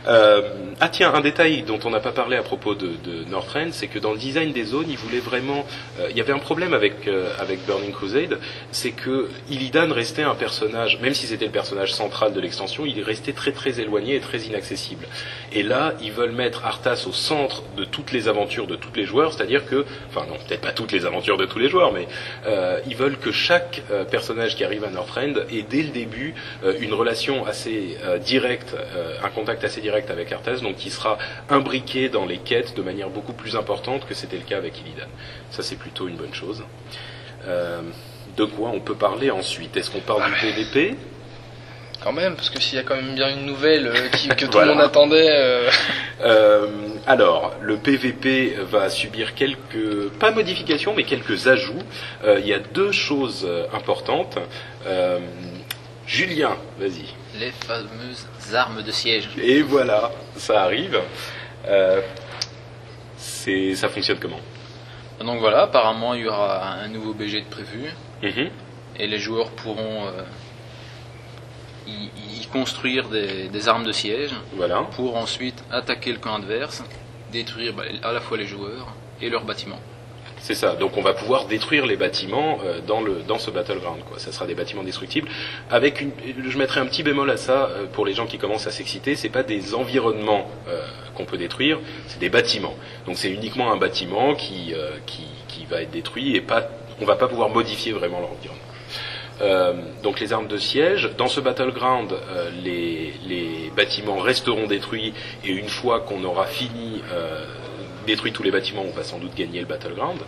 [0.07, 0.43] Euh,
[0.81, 2.91] ah tiens, un détail dont on n'a pas parlé à propos de,
[3.29, 5.65] Northrend, c'est que dans le design des zones, il voulait vraiment...
[6.01, 8.39] euh, il y avait un problème avec, euh, avec Burning Crusade,
[8.71, 12.99] c'est que Illidan restait un personnage, même si c'était le personnage central de l'extension, il
[12.99, 15.07] est resté très très éloigné et très inaccessible.
[15.53, 19.05] Et là, ils veulent mettre Arthas au centre de toutes les aventures de tous les
[19.05, 22.07] joueurs, c'est-à-dire que, enfin non, peut-être pas toutes les aventures de tous les joueurs, mais
[22.87, 26.35] ils veulent que chaque personnage qui arrive à Northrend ait dès le début
[26.81, 28.77] une relation assez directe,
[29.23, 33.09] un contact assez direct avec Arthas, donc qui sera imbriqué dans les quêtes de manière
[33.11, 35.09] beaucoup plus importante que c'était le cas avec Illidan.
[35.51, 36.63] Ça, c'est plutôt une bonne chose.
[37.49, 37.81] Euh,
[38.37, 39.77] de quoi on peut parler ensuite?
[39.77, 40.95] Est-ce qu'on parle du PVP
[42.01, 44.45] Quand même, parce que s'il y a quand même bien une nouvelle euh, qui- que
[44.47, 44.69] tout Voilà.
[44.69, 45.29] le monde attendait.
[45.31, 45.69] euh,
[46.23, 46.67] Euh,
[47.09, 51.83] alors, le PVP va subir quelques, pas modifications, mais quelques ajouts.
[52.25, 54.39] Euh, il y a deux choses importantes.
[54.87, 55.19] Euh,
[56.07, 57.07] Julien, vas-y.
[57.39, 59.29] Les fameuses armes de siège.
[59.43, 60.99] Et voilà, ça arrive.
[61.67, 62.01] Euh,
[63.17, 64.41] c'est, ça fonctionne comment?
[65.21, 67.91] Donc voilà, apparemment il y aura un nouveau BG de prévu
[68.23, 68.51] Mhm.
[68.99, 70.23] et les joueurs pourront euh,
[71.87, 72.11] y,
[72.41, 74.83] y construire des, des armes de siège Voilà.
[74.97, 76.83] pour ensuite attaquer le camp adverse,
[77.33, 79.81] détruire bah, à la fois les joueurs et leurs bâtiments.
[80.41, 80.75] C'est ça.
[80.75, 84.03] Donc on va pouvoir détruire les bâtiments euh, dans le dans ce battleground.
[84.09, 84.19] Quoi.
[84.19, 85.29] Ça sera des bâtiments destructibles.
[85.71, 86.13] Avec une,
[86.49, 89.17] je mettrai un petit bémol à ça euh, pour les gens qui commencent à s'exciter.
[89.17, 90.83] C'est pas des environnements euh,
[91.15, 91.79] qu'on peut détruire,
[92.09, 92.75] c'est des bâtiments.
[93.07, 94.75] Donc c'est uniquement un bâtiment qui
[95.07, 96.69] qui qui va être détruit et pas
[97.01, 98.65] on va pas pouvoir modifier vraiment l'environnement.
[100.03, 101.11] Donc les armes de siège.
[101.17, 102.15] Dans ce battleground,
[102.63, 107.01] les, les bâtiments resteront détruits et une fois qu'on aura fini
[108.07, 110.19] détruit tous les bâtiments, on va sans doute gagner le battleground.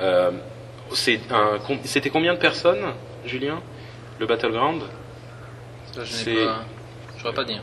[0.00, 0.30] Euh,
[0.92, 2.84] C'était combien de personnes,
[3.24, 3.60] Julien,
[4.20, 4.82] le battleground?
[5.94, 6.44] Je n'ai
[7.22, 7.62] pas, pas dire.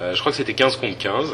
[0.00, 1.32] Euh, Je crois que c'était 15 contre 15.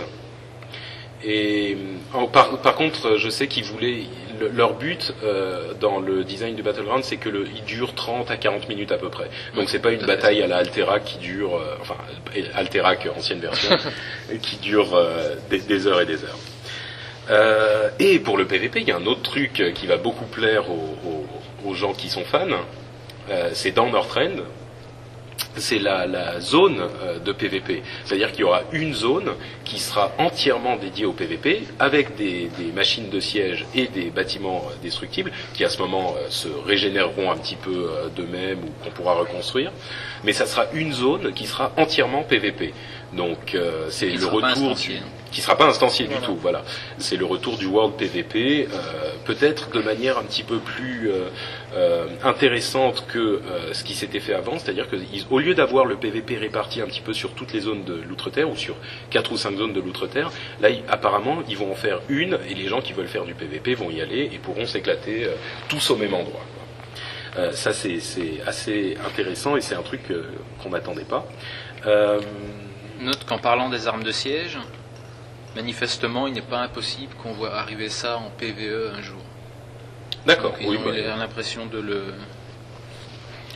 [1.27, 1.77] Et
[2.15, 4.03] euh, par, par contre, je sais qu'ils voulaient
[4.39, 8.31] le- leur but euh, dans le design du battleground, c'est que le, il dure 30
[8.31, 9.31] à 40 minutes à peu près.
[9.55, 11.97] Donc c'est pas une bataille à la Alterac qui dure, euh, enfin
[12.55, 13.75] Alterac ancienne version,
[14.43, 16.37] qui dure euh, des, des heures et des heures.
[17.31, 20.71] Euh, et pour le PVP, il y a un autre truc qui va beaucoup plaire
[20.71, 22.47] aux, aux- aux gens qui sont fans.
[23.31, 24.43] Euh, c'est dans Northrend,
[25.57, 27.83] c'est la, la zone euh, de PVP.
[28.05, 29.31] C'est-à-dire qu'il y aura une zone
[29.65, 34.63] qui sera entièrement dédiée au PVP, avec des, des machines de siège et des bâtiments
[34.83, 39.73] destructibles, qui à ce moment se régénéreront un petit peu d'eux-mêmes ou qu'on pourra reconstruire.
[40.25, 42.75] Mais ça sera une zone qui sera entièrement PVP.
[43.15, 43.57] Donc
[43.89, 45.01] c'est le retour du...
[45.35, 46.21] qui sera pas instancié Voilà.
[46.21, 46.37] du tout.
[46.37, 46.63] Voilà,
[46.99, 51.29] c'est le retour du World PVP, euh, peut-être de manière un petit peu plus euh,
[51.75, 53.43] euh, intéressante que
[53.73, 56.87] ce qui s'était fait avant, c'est-à-dire que ils- au lieu d'avoir le PVP réparti un
[56.87, 58.77] petit peu sur toutes les zones de l'outre-terre ou sur
[59.11, 62.55] quatre ou cinq zones de l'outre-terre, là ils- apparemment ils vont en faire une et
[62.55, 65.29] les gens qui veulent faire du PVP vont y aller et pourront s'éclater
[65.69, 66.45] tous au même endroit.
[67.37, 70.23] Euh, ça c'est c'est assez intéressant et c'est un truc euh,
[70.63, 71.27] qu'on n'attendait pas.
[71.87, 72.21] Euh,
[73.01, 74.57] Note qu'en parlant des armes de siège,
[75.55, 79.21] manifestement, il n'est pas impossible qu'on voit arriver ça en PVE un jour.
[80.27, 80.79] D'accord, oui.
[80.85, 82.15] bah, l'impression de le.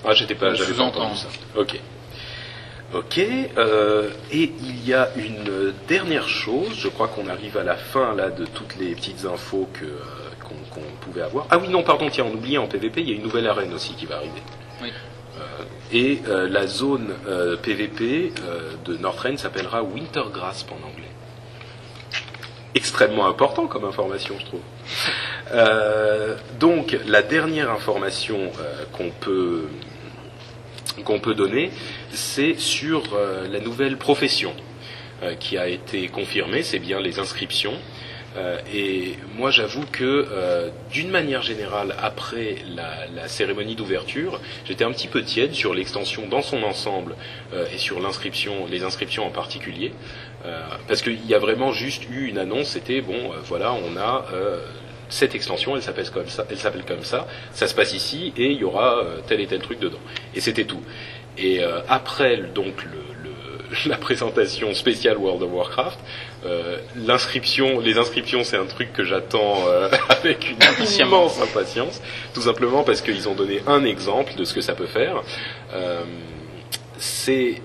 [0.04, 1.28] Ah, j'étais pas, j'avais pas entendu ça.
[1.56, 1.80] Ok.
[2.94, 3.18] Ok.
[3.18, 6.74] euh, et il y a une dernière chose.
[6.78, 9.98] Je crois qu'on arrive à la fin là de toutes les petites infos que euh,
[10.40, 11.46] qu'on pouvait avoir.
[11.50, 12.08] Ah oui, non, pardon.
[12.10, 14.42] Tiens, on oubliait en PVP, il y a une nouvelle arène aussi qui va arriver.
[14.82, 14.92] Oui.
[15.38, 15.42] Euh,
[15.92, 17.14] et la zone
[17.62, 18.32] PVP
[18.84, 21.08] de Northrend s'appellera Wintergrasp en anglais.
[22.74, 24.60] Extrêmement important comme information, je trouve.
[25.52, 29.68] Euh, donc, la dernière information euh, qu'on peut
[31.04, 31.70] qu'on peut donner,
[32.10, 34.52] c'est sur euh, la nouvelle profession
[35.40, 37.74] qui a été confirmée, c'est bien les inscriptions.
[38.72, 45.08] Et moi, j'avoue que, d'une manière générale, après la, la cérémonie d'ouverture, j'étais un petit
[45.08, 47.16] peu tiède sur l'extension dans son ensemble
[47.74, 49.92] et sur l'inscription, les inscriptions en particulier,
[50.86, 52.68] parce qu'il y a vraiment juste eu une annonce.
[52.68, 54.60] C'était bon, euh, voilà, on a euh,
[55.08, 58.46] cette extension, elle s'appelle comme ça, elle s'appelle comme ça, ça se passe ici et
[58.52, 59.98] il y aura euh, tel et tel truc dedans.
[60.34, 60.82] Et c'était tout.
[61.38, 63.28] Et euh, après donc le, le-
[63.86, 65.98] la présentation spéciale World of Warcraft,
[66.46, 70.56] euh, l'inscription, les inscriptions, c'est un truc que j'attends euh, avec une
[71.00, 72.00] immense impatience,
[72.34, 75.22] tout simplement parce qu'ils ont donné un exemple de ce que ça peut faire.
[75.74, 76.02] Euh,
[76.98, 77.62] c'est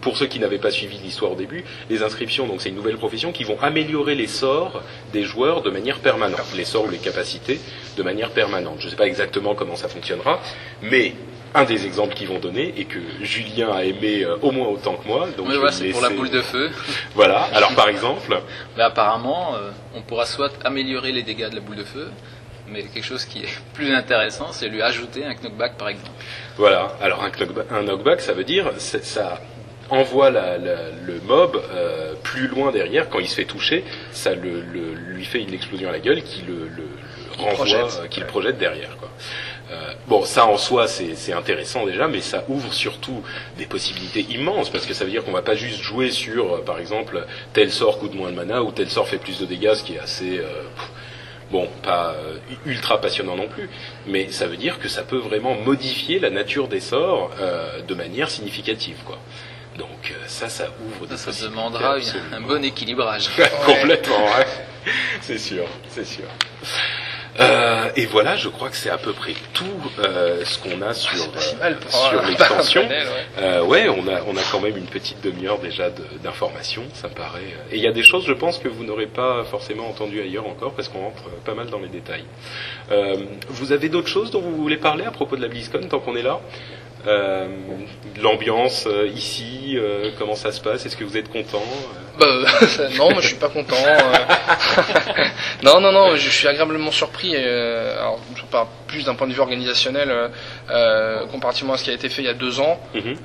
[0.00, 2.96] pour ceux qui n'avaient pas suivi l'histoire au début, les inscriptions, donc c'est une nouvelle
[2.96, 6.98] profession qui vont améliorer les sorts des joueurs de manière permanente, les sorts ou les
[6.98, 7.60] capacités
[7.96, 8.76] de manière permanente.
[8.80, 10.40] Je ne sais pas exactement comment ça fonctionnera,
[10.82, 11.14] mais
[11.54, 14.94] un des exemples qu'ils vont donner et que Julien a aimé euh, au moins autant
[14.94, 15.28] que moi.
[15.36, 16.70] Donc Oui, voilà, c'est pour la boule de feu.
[17.14, 17.48] Voilà.
[17.52, 18.40] Alors par exemple,
[18.76, 22.08] Mais apparemment, euh, on pourra soit améliorer les dégâts de la boule de feu,
[22.68, 26.10] mais quelque chose qui est plus intéressant, c'est lui ajouter un knockback par exemple.
[26.56, 29.40] Voilà, alors un knockback, un knockback ça veut dire ça
[29.90, 34.34] envoie la- la- le mob euh, plus loin derrière quand il se fait toucher, ça
[34.34, 36.68] le, le- lui fait une explosion à la gueule qui le,
[37.36, 38.00] renvoie, projette.
[38.02, 38.96] euh, qui le projette derrière.
[38.98, 39.08] Quoi.
[39.72, 43.22] Euh, bon, ça en soi c'est intéressant déjà, mais ça ouvre surtout
[43.56, 46.64] des possibilités immenses parce que ça veut dire qu'on va pas juste jouer sur, euh,
[46.64, 49.74] par exemple, tel sort coûte moins de mana ou tel sort fait plus de dégâts,
[49.74, 50.90] ce qui est assez euh, pff,
[51.52, 52.14] Bon, pas
[52.64, 53.68] ultra passionnant non plus,
[54.06, 57.32] mais ça veut dire que ça peut vraiment modifier la nature des sorts
[57.88, 59.18] de manière significative, quoi.
[59.80, 63.30] Donc euh, ça, ça ouvre des Ça, ça demandera une- un bon équilibrage.
[63.64, 64.46] Complètement, ouais.
[65.22, 66.24] c'est sûr, c'est sûr.
[67.38, 69.64] Euh, et voilà, je crois que c'est à peu près tout
[70.00, 71.22] euh, ce qu'on a sur,
[71.62, 72.86] euh, pour sur l'extension.
[73.40, 73.60] ouais.
[73.60, 75.88] Ouais, on a, on a quand même une petite demi-heure déjà
[76.22, 77.40] d'informations, ça me paraît.
[77.70, 80.46] Et il y a des choses, je pense, que vous n'aurez pas forcément entendues ailleurs
[80.46, 82.24] encore, parce qu'on rentre pas mal dans les détails.
[83.48, 86.16] Vous avez d'autres choses dont vous voulez parler à propos de la BlizzCon, tant qu'on
[86.16, 86.40] est là?
[87.06, 87.46] Euh,
[88.20, 90.84] L'ambiance euh, ici, euh, comment ça se passe?
[90.84, 91.62] Est-ce que vous êtes content?
[92.18, 92.26] Bah,
[92.98, 93.76] non, moi je suis pas content.
[95.62, 97.34] non, non, non, je suis agréablement surpris.
[97.34, 100.30] alors, je parle plus d'un point de vue organisationnel,
[101.30, 102.78] comparativement à ce qui a été fait il y a deux ans.
[102.94, 103.16] Mhm.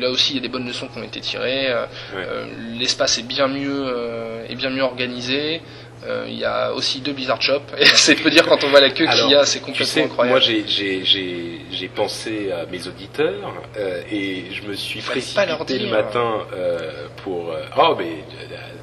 [0.00, 1.72] Là aussi, il y a des bonnes leçons qui ont été tirées.
[2.14, 2.26] Ouais.
[2.78, 5.62] L'espace est bien mieux, est bien mieux organisé.
[6.06, 7.62] Euh, Il y a aussi deux Blizzard Shop.
[7.78, 9.86] Et c'est peu dire quand on voit la queue qu'il y a, c'est tu complètement
[9.86, 10.38] sais, incroyable.
[10.38, 15.12] moi j'ai- j'ai j'ai- j'ai pensé à mes auditeurs euh, et je me suis pas
[15.12, 18.18] précipité le matin euh, pour oh mais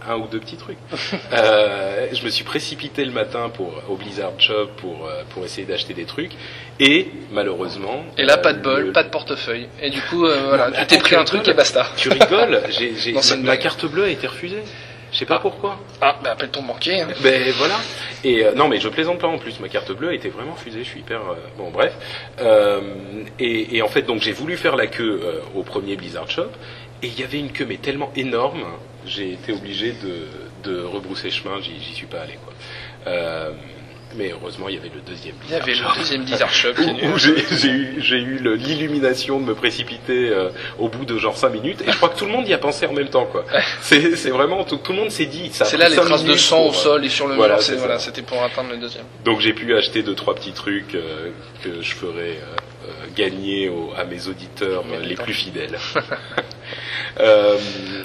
[0.09, 0.77] un ou deux petits trucs.
[1.33, 5.93] Euh, je me suis précipité le matin pour au Blizzard Shop pour pour essayer d'acheter
[5.93, 6.31] des trucs
[6.79, 9.67] et malheureusement Et là, pas de bol, le- pas de portefeuille.
[9.81, 11.85] Et du coup, euh, voilà, tu t'es pris un tu truc et basta.
[11.97, 14.63] Tu rigoles J'ai ma, ma carte bleue a été refusée.
[15.11, 15.77] Je sais pas pourquoi.
[15.99, 17.01] Ah, bah appelle ton banquier.
[17.01, 17.07] hein.
[17.21, 17.75] Ben voilà.
[18.23, 19.59] Et euh, non, mais je plaisante pas en plus.
[19.59, 20.83] Ma carte bleue a été vraiment refusée.
[20.83, 21.19] Je suis hyper.
[21.19, 21.93] euh, bon, bref.
[22.39, 22.79] Euh,
[23.37, 26.47] et, et en fait, donc j'ai voulu faire la queue euh, au premier Blizzard Shop,
[27.03, 28.63] et il y avait une queue mais tellement énorme,
[29.05, 31.59] j'ai été obligé de, de rebrousser chemin.
[31.61, 32.53] J'y j'y suis pas allé quoi.
[34.15, 37.17] Mais heureusement, il y avait le deuxième Il y avait le deuxième Blizzard Shop Où,
[37.17, 41.97] j'ai eu, l'illumination de me précipiter euh, au bout de genre 5 minutes et je
[41.97, 43.45] crois que tout le monde y a pensé en même temps quoi.
[43.81, 46.71] C'est vraiment tout, tout le monde s'est dit C'est là les traces de sang au
[46.71, 47.77] pour, euh, sol et sur le voilà, mur.
[47.77, 49.05] Voilà, c'était pour atteindre le deuxième.
[49.23, 51.29] donc j'ai pu acheter deux trois petits trucs euh,
[51.63, 55.77] que je ferai euh, gagner à mes auditeurs les plus fidèles.
[57.19, 57.57] Euh,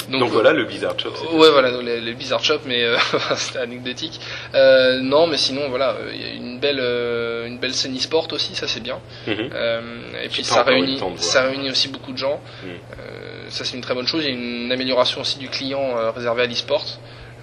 [0.08, 1.12] donc, Donc, voilà le Blizzard Shop.
[1.32, 2.96] Ouais, voilà, les Bizarre Shop, mais euh,
[3.36, 4.20] c'était anecdotique.
[4.54, 7.96] Euh, non, mais sinon, voilà, euh, il y a une belle, euh, une belle scène
[7.96, 8.98] e-sport aussi, ça c'est bien.
[9.26, 9.50] Mhm.
[9.52, 9.80] Euh,
[10.22, 12.40] et puis ça le réunit, ça réunit aussi beaucoup de gens.
[12.62, 12.68] Mm.
[12.68, 14.24] Euh, ça c'est une très bonne chose.
[14.24, 16.84] Il y a une amélioration aussi du client euh, réservé à l'e-sport.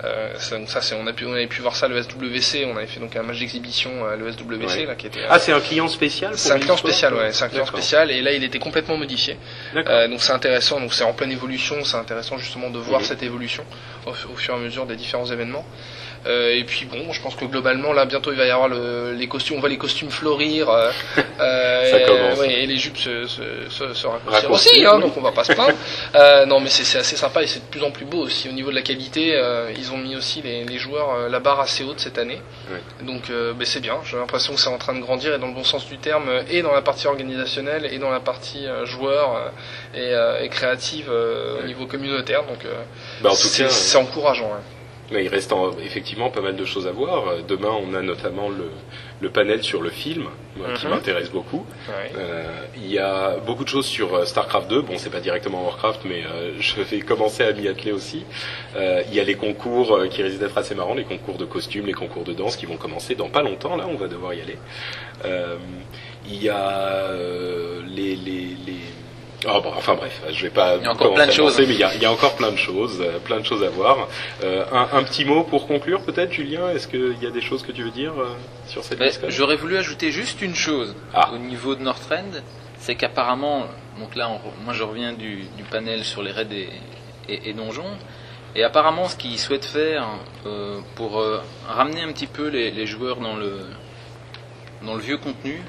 [0.03, 2.65] Euh, ça, donc ça, c'est, on, a pu, on avait pu voir ça à l'ESWC.
[2.65, 4.85] On avait fait donc un match d'exhibition à l'ESWC Ouais.
[4.85, 5.21] là, qui était.
[5.29, 7.31] Ah, c'est un client spécial pour c'est un client spécial, ouais.
[7.31, 8.11] C'est un client spécial.
[8.11, 9.37] Et là, il était complètement modifié.
[9.75, 13.23] Euh, donc c'est intéressant, donc c'est en pleine évolution, c'est intéressant justement de voir cette
[13.23, 13.63] évolution
[14.05, 15.65] au, au fur et à mesure des différents événements.
[16.25, 19.11] Euh, et puis bon, je pense que globalement là bientôt il va y avoir le,
[19.13, 20.89] les costumes, on voit les costumes fleurir, euh,
[21.39, 22.39] euh, Ça et, commence.
[22.39, 25.01] ouais, et les jupes se, se, se, se raccourcir aussi, hein, oui.
[25.01, 25.73] donc on va pas se plaindre.
[26.15, 28.51] Euh, non mais c'est assez sympa et c'est de plus en plus beau aussi au
[28.51, 29.35] niveau de la qualité.
[29.35, 32.39] euh, ils ont mis aussi les, les joueurs la barre assez haute cette année,
[33.01, 33.97] donc euh, ben, c'est bien.
[34.05, 36.29] J'ai l'impression que c'est en train de grandir et dans le bon sens du terme,
[36.49, 39.51] et dans la partie organisationnelle et dans la partie euh, joueur
[39.95, 42.43] et, euh, et créative euh, au niveau communautaire.
[42.43, 42.73] Donc euh,
[43.21, 44.51] Bah, en tout c'est cas, c'est encourageant.
[44.53, 44.61] hein.
[45.13, 47.27] Mais il reste en- effectivement pas mal de choses à voir.
[47.27, 48.69] Euh, Demain, on a notamment le,
[49.21, 50.25] le panel sur le film,
[50.57, 50.91] moi, qui Mhm.
[50.91, 51.65] m'intéresse beaucoup.
[51.87, 52.11] Ouais.
[52.17, 52.43] Euh,
[52.75, 54.81] il y a beaucoup de choses sur euh, StarCraft 2.
[54.81, 58.25] Bon, c'est pas directement Warcraft, mais euh, je vais commencer à m'y atteler aussi.
[58.75, 61.85] Euh, il y a les concours qui risquent d'être assez marrants, les concours de costumes,
[61.85, 63.75] les concours de danse qui vont commencer dans pas longtemps.
[63.75, 64.57] Là, on va devoir y aller.
[66.25, 67.11] Il y a
[67.85, 68.77] les, les, les...
[69.45, 71.57] Oh, bon, enfin bref, je vais pas Il y a encore plein de choses.
[71.59, 73.63] mais il y, a, il y a encore plein de choses, euh, plein de choses
[73.63, 74.07] à voir.
[74.43, 76.69] Euh, un, un petit mot pour conclure, peut-être, Julien?
[76.69, 78.29] Est-ce qu'il y a des choses que tu veux dire euh,
[78.67, 81.31] sur cette BlizzCon J'aurais voulu ajouter juste une chose Ah.
[81.33, 82.31] au niveau de Northrend,
[82.77, 83.65] c'est qu'apparemment,
[83.99, 86.69] donc là, on- moi je reviens du, du panel sur les raids et,
[87.27, 87.97] et- et donjons,
[88.55, 90.07] et apparemment ce qu'ils souhaitent faire
[90.45, 91.21] euh, pour
[91.67, 93.59] ramener un petit peu les, les joueurs dans le,
[94.85, 95.61] dans le vieux contenu,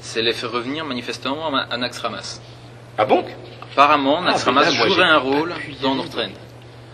[0.00, 2.40] c'est les faire revenir manifestement à, Naxxramas.
[2.98, 3.24] Ah bon
[3.72, 5.52] Apparemment, Ah, Naxxramas jouerait un rôle
[5.82, 5.94] dans.
[5.96, 6.28] Northrend.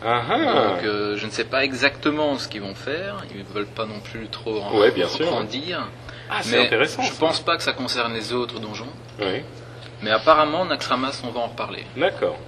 [0.03, 0.37] Ah ah.
[0.37, 4.01] Donc euh, je ne sais pas exactement ce qu'ils vont faire, ils veulent pas non
[4.01, 5.31] plus trop en, Ouais, bien sûr.
[5.35, 5.87] en dire.
[6.31, 7.03] Ah, c'est Mais intéressant.
[7.03, 7.17] je ça.
[7.21, 8.87] pense pas que ça concerne les autres donjons.
[9.21, 9.43] Oui,
[10.03, 11.85] Mais apparemment, Naxxramas, on va en reparler.
[11.97, 12.39] d'accord.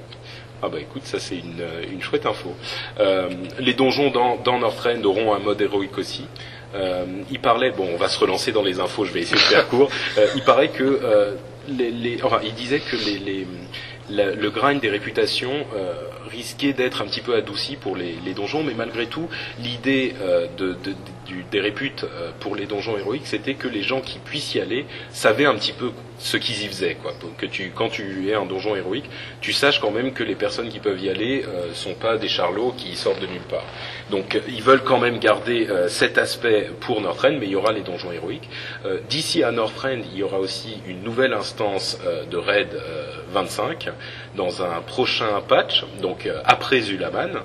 [0.64, 2.54] Ah bah écoute, ça c'est une, euh, une chouette info.
[3.00, 6.24] Euh, les donjons dans, dans Northrend auront un mode héroïque aussi.
[6.76, 9.40] Euh, il parlait, bon, on va se relancer dans les infos, je vais essayer de
[9.40, 9.90] faire court.
[10.16, 11.34] Euh, il paraît que euh,
[11.68, 12.96] il disait que
[14.11, 15.94] le grind des réputations euh,
[16.31, 19.29] risquait d'être un petit peu adouci pour les, donjons, mais malgré tout,
[19.62, 20.77] l'idée euh, de-
[21.26, 24.61] du- des réputes euh, pour les donjons héroïques, c'était que les gens qui puissent y
[24.61, 27.12] aller savaient un petit peu ce qu'ils y faisaient, quoi.
[27.37, 29.08] Que tu, quand tu es un donjon héroïque,
[29.40, 32.28] tu saches quand même que les personnes qui peuvent y aller euh, sont pas des
[32.28, 33.64] charlots qui sortent de nulle part.
[34.11, 37.56] Donc euh, ils veulent quand même garder euh, cet aspect pour Northrend, mais il y
[37.56, 38.48] aura les donjons héroïques.
[38.85, 43.06] Euh, D'ici à Northrend, il y aura aussi une nouvelle instance euh, de raid euh,
[43.32, 43.88] 25
[44.37, 47.40] dans un prochain patch, donc après Zulaman.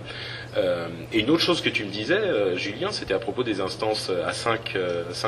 [0.57, 3.61] Euh, et une autre chose que tu me disais, euh, Julien, c'était à propos des
[3.61, 4.75] instances à 5,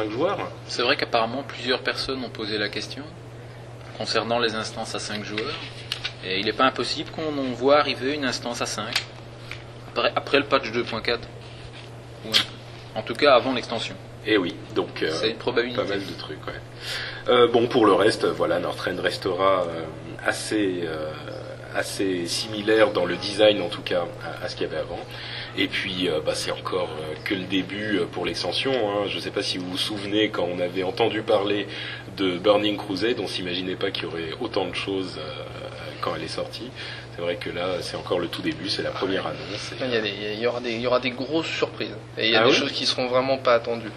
[0.09, 0.39] joueurs.
[0.67, 3.03] C'est vrai qu'apparemment, plusieurs personnes ont posé la question
[3.97, 5.53] concernant les instances à 5 joueurs.
[6.25, 8.85] Et il n'est pas impossible qu'on en voit arriver une instance à 5
[9.89, 11.19] après, après le patch 2.4.
[12.25, 12.29] Ou
[12.95, 13.95] En tout cas, avant l'extension.
[14.25, 15.81] Et oui, donc euh, C'est une probabilité.
[15.81, 16.45] pas mal de trucs.
[16.45, 16.53] Ouais.
[17.29, 19.81] Euh, bon, pour le reste, voilà, Northrend restera euh,
[20.25, 21.11] assez euh,
[21.75, 24.05] assez similaire dans le design, en tout cas,
[24.41, 24.99] à, à ce qu'il y avait avant.
[25.57, 28.71] Et puis, euh, bah, c'est encore euh, que le début euh, pour l'extension.
[28.73, 29.07] Hein.
[29.07, 31.67] Je ne sais pas si vous vous souvenez quand on avait entendu parler
[32.17, 35.43] de Burning Crusade, on s'imaginait pas qu'il y aurait autant de choses euh,
[36.01, 36.69] quand elle est sortie.
[37.15, 39.71] C'est vrai que là, c'est encore le tout début, c'est la première annonce.
[39.73, 41.95] et- Il y, a des- il y aura des, il y aura des grosses surprises.
[42.17, 43.91] Et il y a Ah des oui choses qui seront vraiment pas attendues.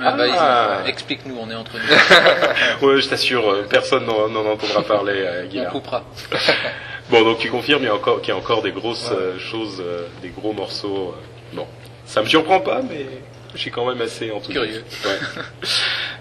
[0.00, 0.80] Ah, bah, Ah.
[0.84, 1.72] il- Explique-nous, on est entre
[2.82, 2.86] nous.
[2.88, 5.66] Ouais, je t'assure, personne n'en n'en entendra parler, euh, on Guillaume.
[5.72, 6.04] coupera.
[7.10, 9.16] Bon, donc tu confirmes il y a encore, qu'il y a encore des grosses Ouais.
[9.16, 11.14] euh, choses, euh, des gros morceaux.
[11.16, 11.66] euh, bon,
[12.04, 13.06] ça me surprend pas, mais
[13.54, 14.66] je suis quand même assez enthousiaste.
[14.66, 14.84] Curieux.
[15.04, 15.18] Ouais.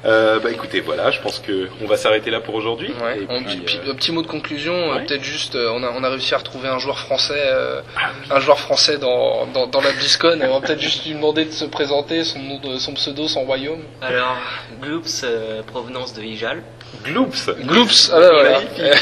[0.06, 2.94] Euh, bah écoutez, voilà, je pense que on va s'arrêter là pour aujourd'hui.
[3.04, 3.18] Ouais.
[3.20, 5.06] Et Un puis, petit- euh, mot de conclusion, euh, ouais.
[5.06, 8.36] peut-être juste, euh, on a, on a réussi à retrouver un joueur français, euh, Ah
[8.36, 10.40] un joueur français dans, dans, dans la BlizzCon.
[10.44, 13.42] on va peut-être juste lui demander de se présenter, son nom, de, son pseudo, son
[13.46, 13.82] royaume.
[14.02, 14.38] Alors,
[14.82, 16.62] Gloops, euh, provenance de Ijal.
[17.04, 17.50] Gloops.
[17.62, 18.60] Gloops, ah bah voilà.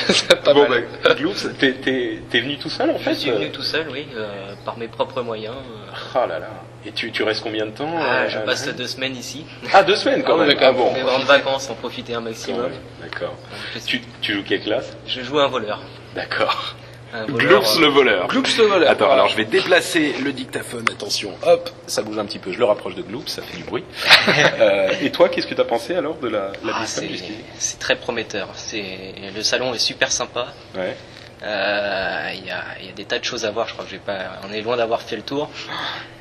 [0.09, 0.85] C'est pas bon, mal.
[1.03, 3.63] bah, Gloops, t'es, t'es, t'es venu tout seul en fait Je suis venu euh tout
[3.63, 5.55] seul, oui, euh, par mes propres moyens.
[5.55, 5.91] euh.
[6.13, 6.49] Ah là là.
[6.85, 9.45] Et tu, tu restes combien de temps Ah, euh, je passe deux semaines ici.
[9.73, 10.57] Ah, deux semaines quand Ah même.
[10.61, 10.93] Ah bon.
[10.93, 12.69] Mes grandes vacances, en profiter un maximum.
[13.01, 13.33] D'accord.
[13.73, 14.95] Je, Tu, tu joues quelle classe?
[15.07, 15.81] Je joue un voleur.
[16.13, 16.75] D'accord.
[17.27, 18.27] Gloops euh, le voleur.
[18.27, 18.89] Gloops le voleur.
[18.89, 22.59] Attends, alors je vais déplacer le dictaphone, attention, hop, ça bouge un petit peu, je
[22.59, 23.83] le rapproche de Gloops, ça fait du bruit.
[24.59, 27.95] Euh, et toi, qu'est-ce que tu as pensé alors de la, la ah, c'est très
[27.95, 28.49] prometteur.
[28.55, 30.53] C'est le salon est super sympa.
[30.75, 30.95] Ouais.
[31.43, 33.67] Euh, Il y, a, il y a des tas de choses à voir.
[33.67, 34.39] Je crois que j'ai pas.
[34.49, 35.49] On est loin d'avoir fait le tour.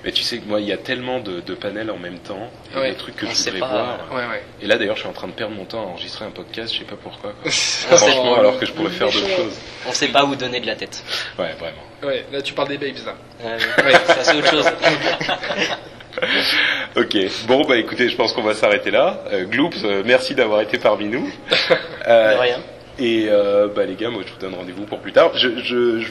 [0.04, 2.50] Mais tu sais que moi, il y a tellement de, de panels en même temps,
[2.74, 2.90] et Ouais.
[2.90, 3.98] de trucs que On je voudrais pas, voir.
[4.12, 4.42] Ouais, ouais.
[4.60, 6.72] Et là, d'ailleurs, je suis en train de perdre mon temps à enregistrer un podcast,
[6.74, 7.32] je sais pas pourquoi.
[7.42, 7.50] quoi.
[7.50, 9.58] Franchement, alors que je pourrais faire d'autres choses.
[9.88, 11.02] On sait pas où donner de la tête.
[11.38, 11.82] Ouais, vraiment.
[12.02, 13.14] Ouais, là tu parles des babes là.
[13.44, 14.66] Euh, ouais, ça c'est autre chose.
[16.96, 17.16] Ok.
[17.48, 19.24] Bon, bah écoutez, je pense qu'on va s'arrêter là.
[19.32, 21.28] Euh, Gloops, euh, merci d'avoir été parmi nous.
[22.06, 22.58] Euh, De rien.
[22.96, 25.36] Et euh, bah les gars, moi je vous donne rendez-vous pour plus tard.
[25.36, 25.48] Je,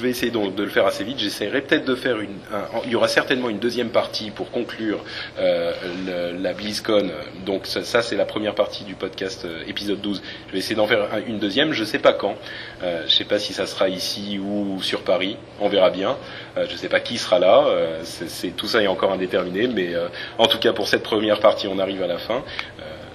[0.01, 1.17] vais essayer de le faire assez vite.
[1.17, 2.31] J'essaierai peut-être de faire une.
[2.53, 4.99] un- il y aura certainement une deuxième partie pour conclure
[5.39, 5.71] euh,
[6.33, 7.09] le- la BlizzCon.
[7.45, 10.21] Donc ça, c'est la première partie du podcast euh, épisode 12.
[10.47, 11.71] Je vais essayer d'en faire un- une deuxième.
[11.71, 12.35] Je sais pas quand.
[12.83, 15.37] Euh, je sais pas si ça sera ici ou sur Paris.
[15.61, 16.17] On verra bien.
[16.69, 17.65] Je sais pas qui sera là.
[18.03, 19.67] C'est, tout ça est encore indéterminé.
[19.67, 19.93] Mais
[20.37, 22.43] en tout cas pour cette première partie, on arrive à la fin.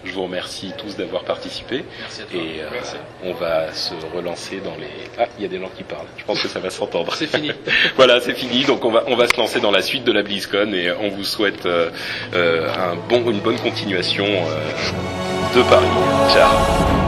[0.09, 1.84] Je vous remercie tous d'avoir participé.
[2.00, 2.40] Merci à toi.
[2.40, 2.96] Et euh, Merci.
[3.24, 4.88] on va se relancer dans les.
[5.18, 6.06] Ah, il y a des gens qui parlent.
[6.16, 7.14] Je pense que ça va s'entendre.
[7.14, 7.50] C'est fini.
[7.96, 8.64] voilà, c'est fini.
[8.64, 11.09] Donc on va on va se lancer dans la suite de la BlizzCon et on
[11.11, 11.90] vous souhaite euh,
[12.34, 14.26] euh, un bon une bonne continuation
[15.54, 15.86] de Paris.
[16.32, 17.07] Ciao.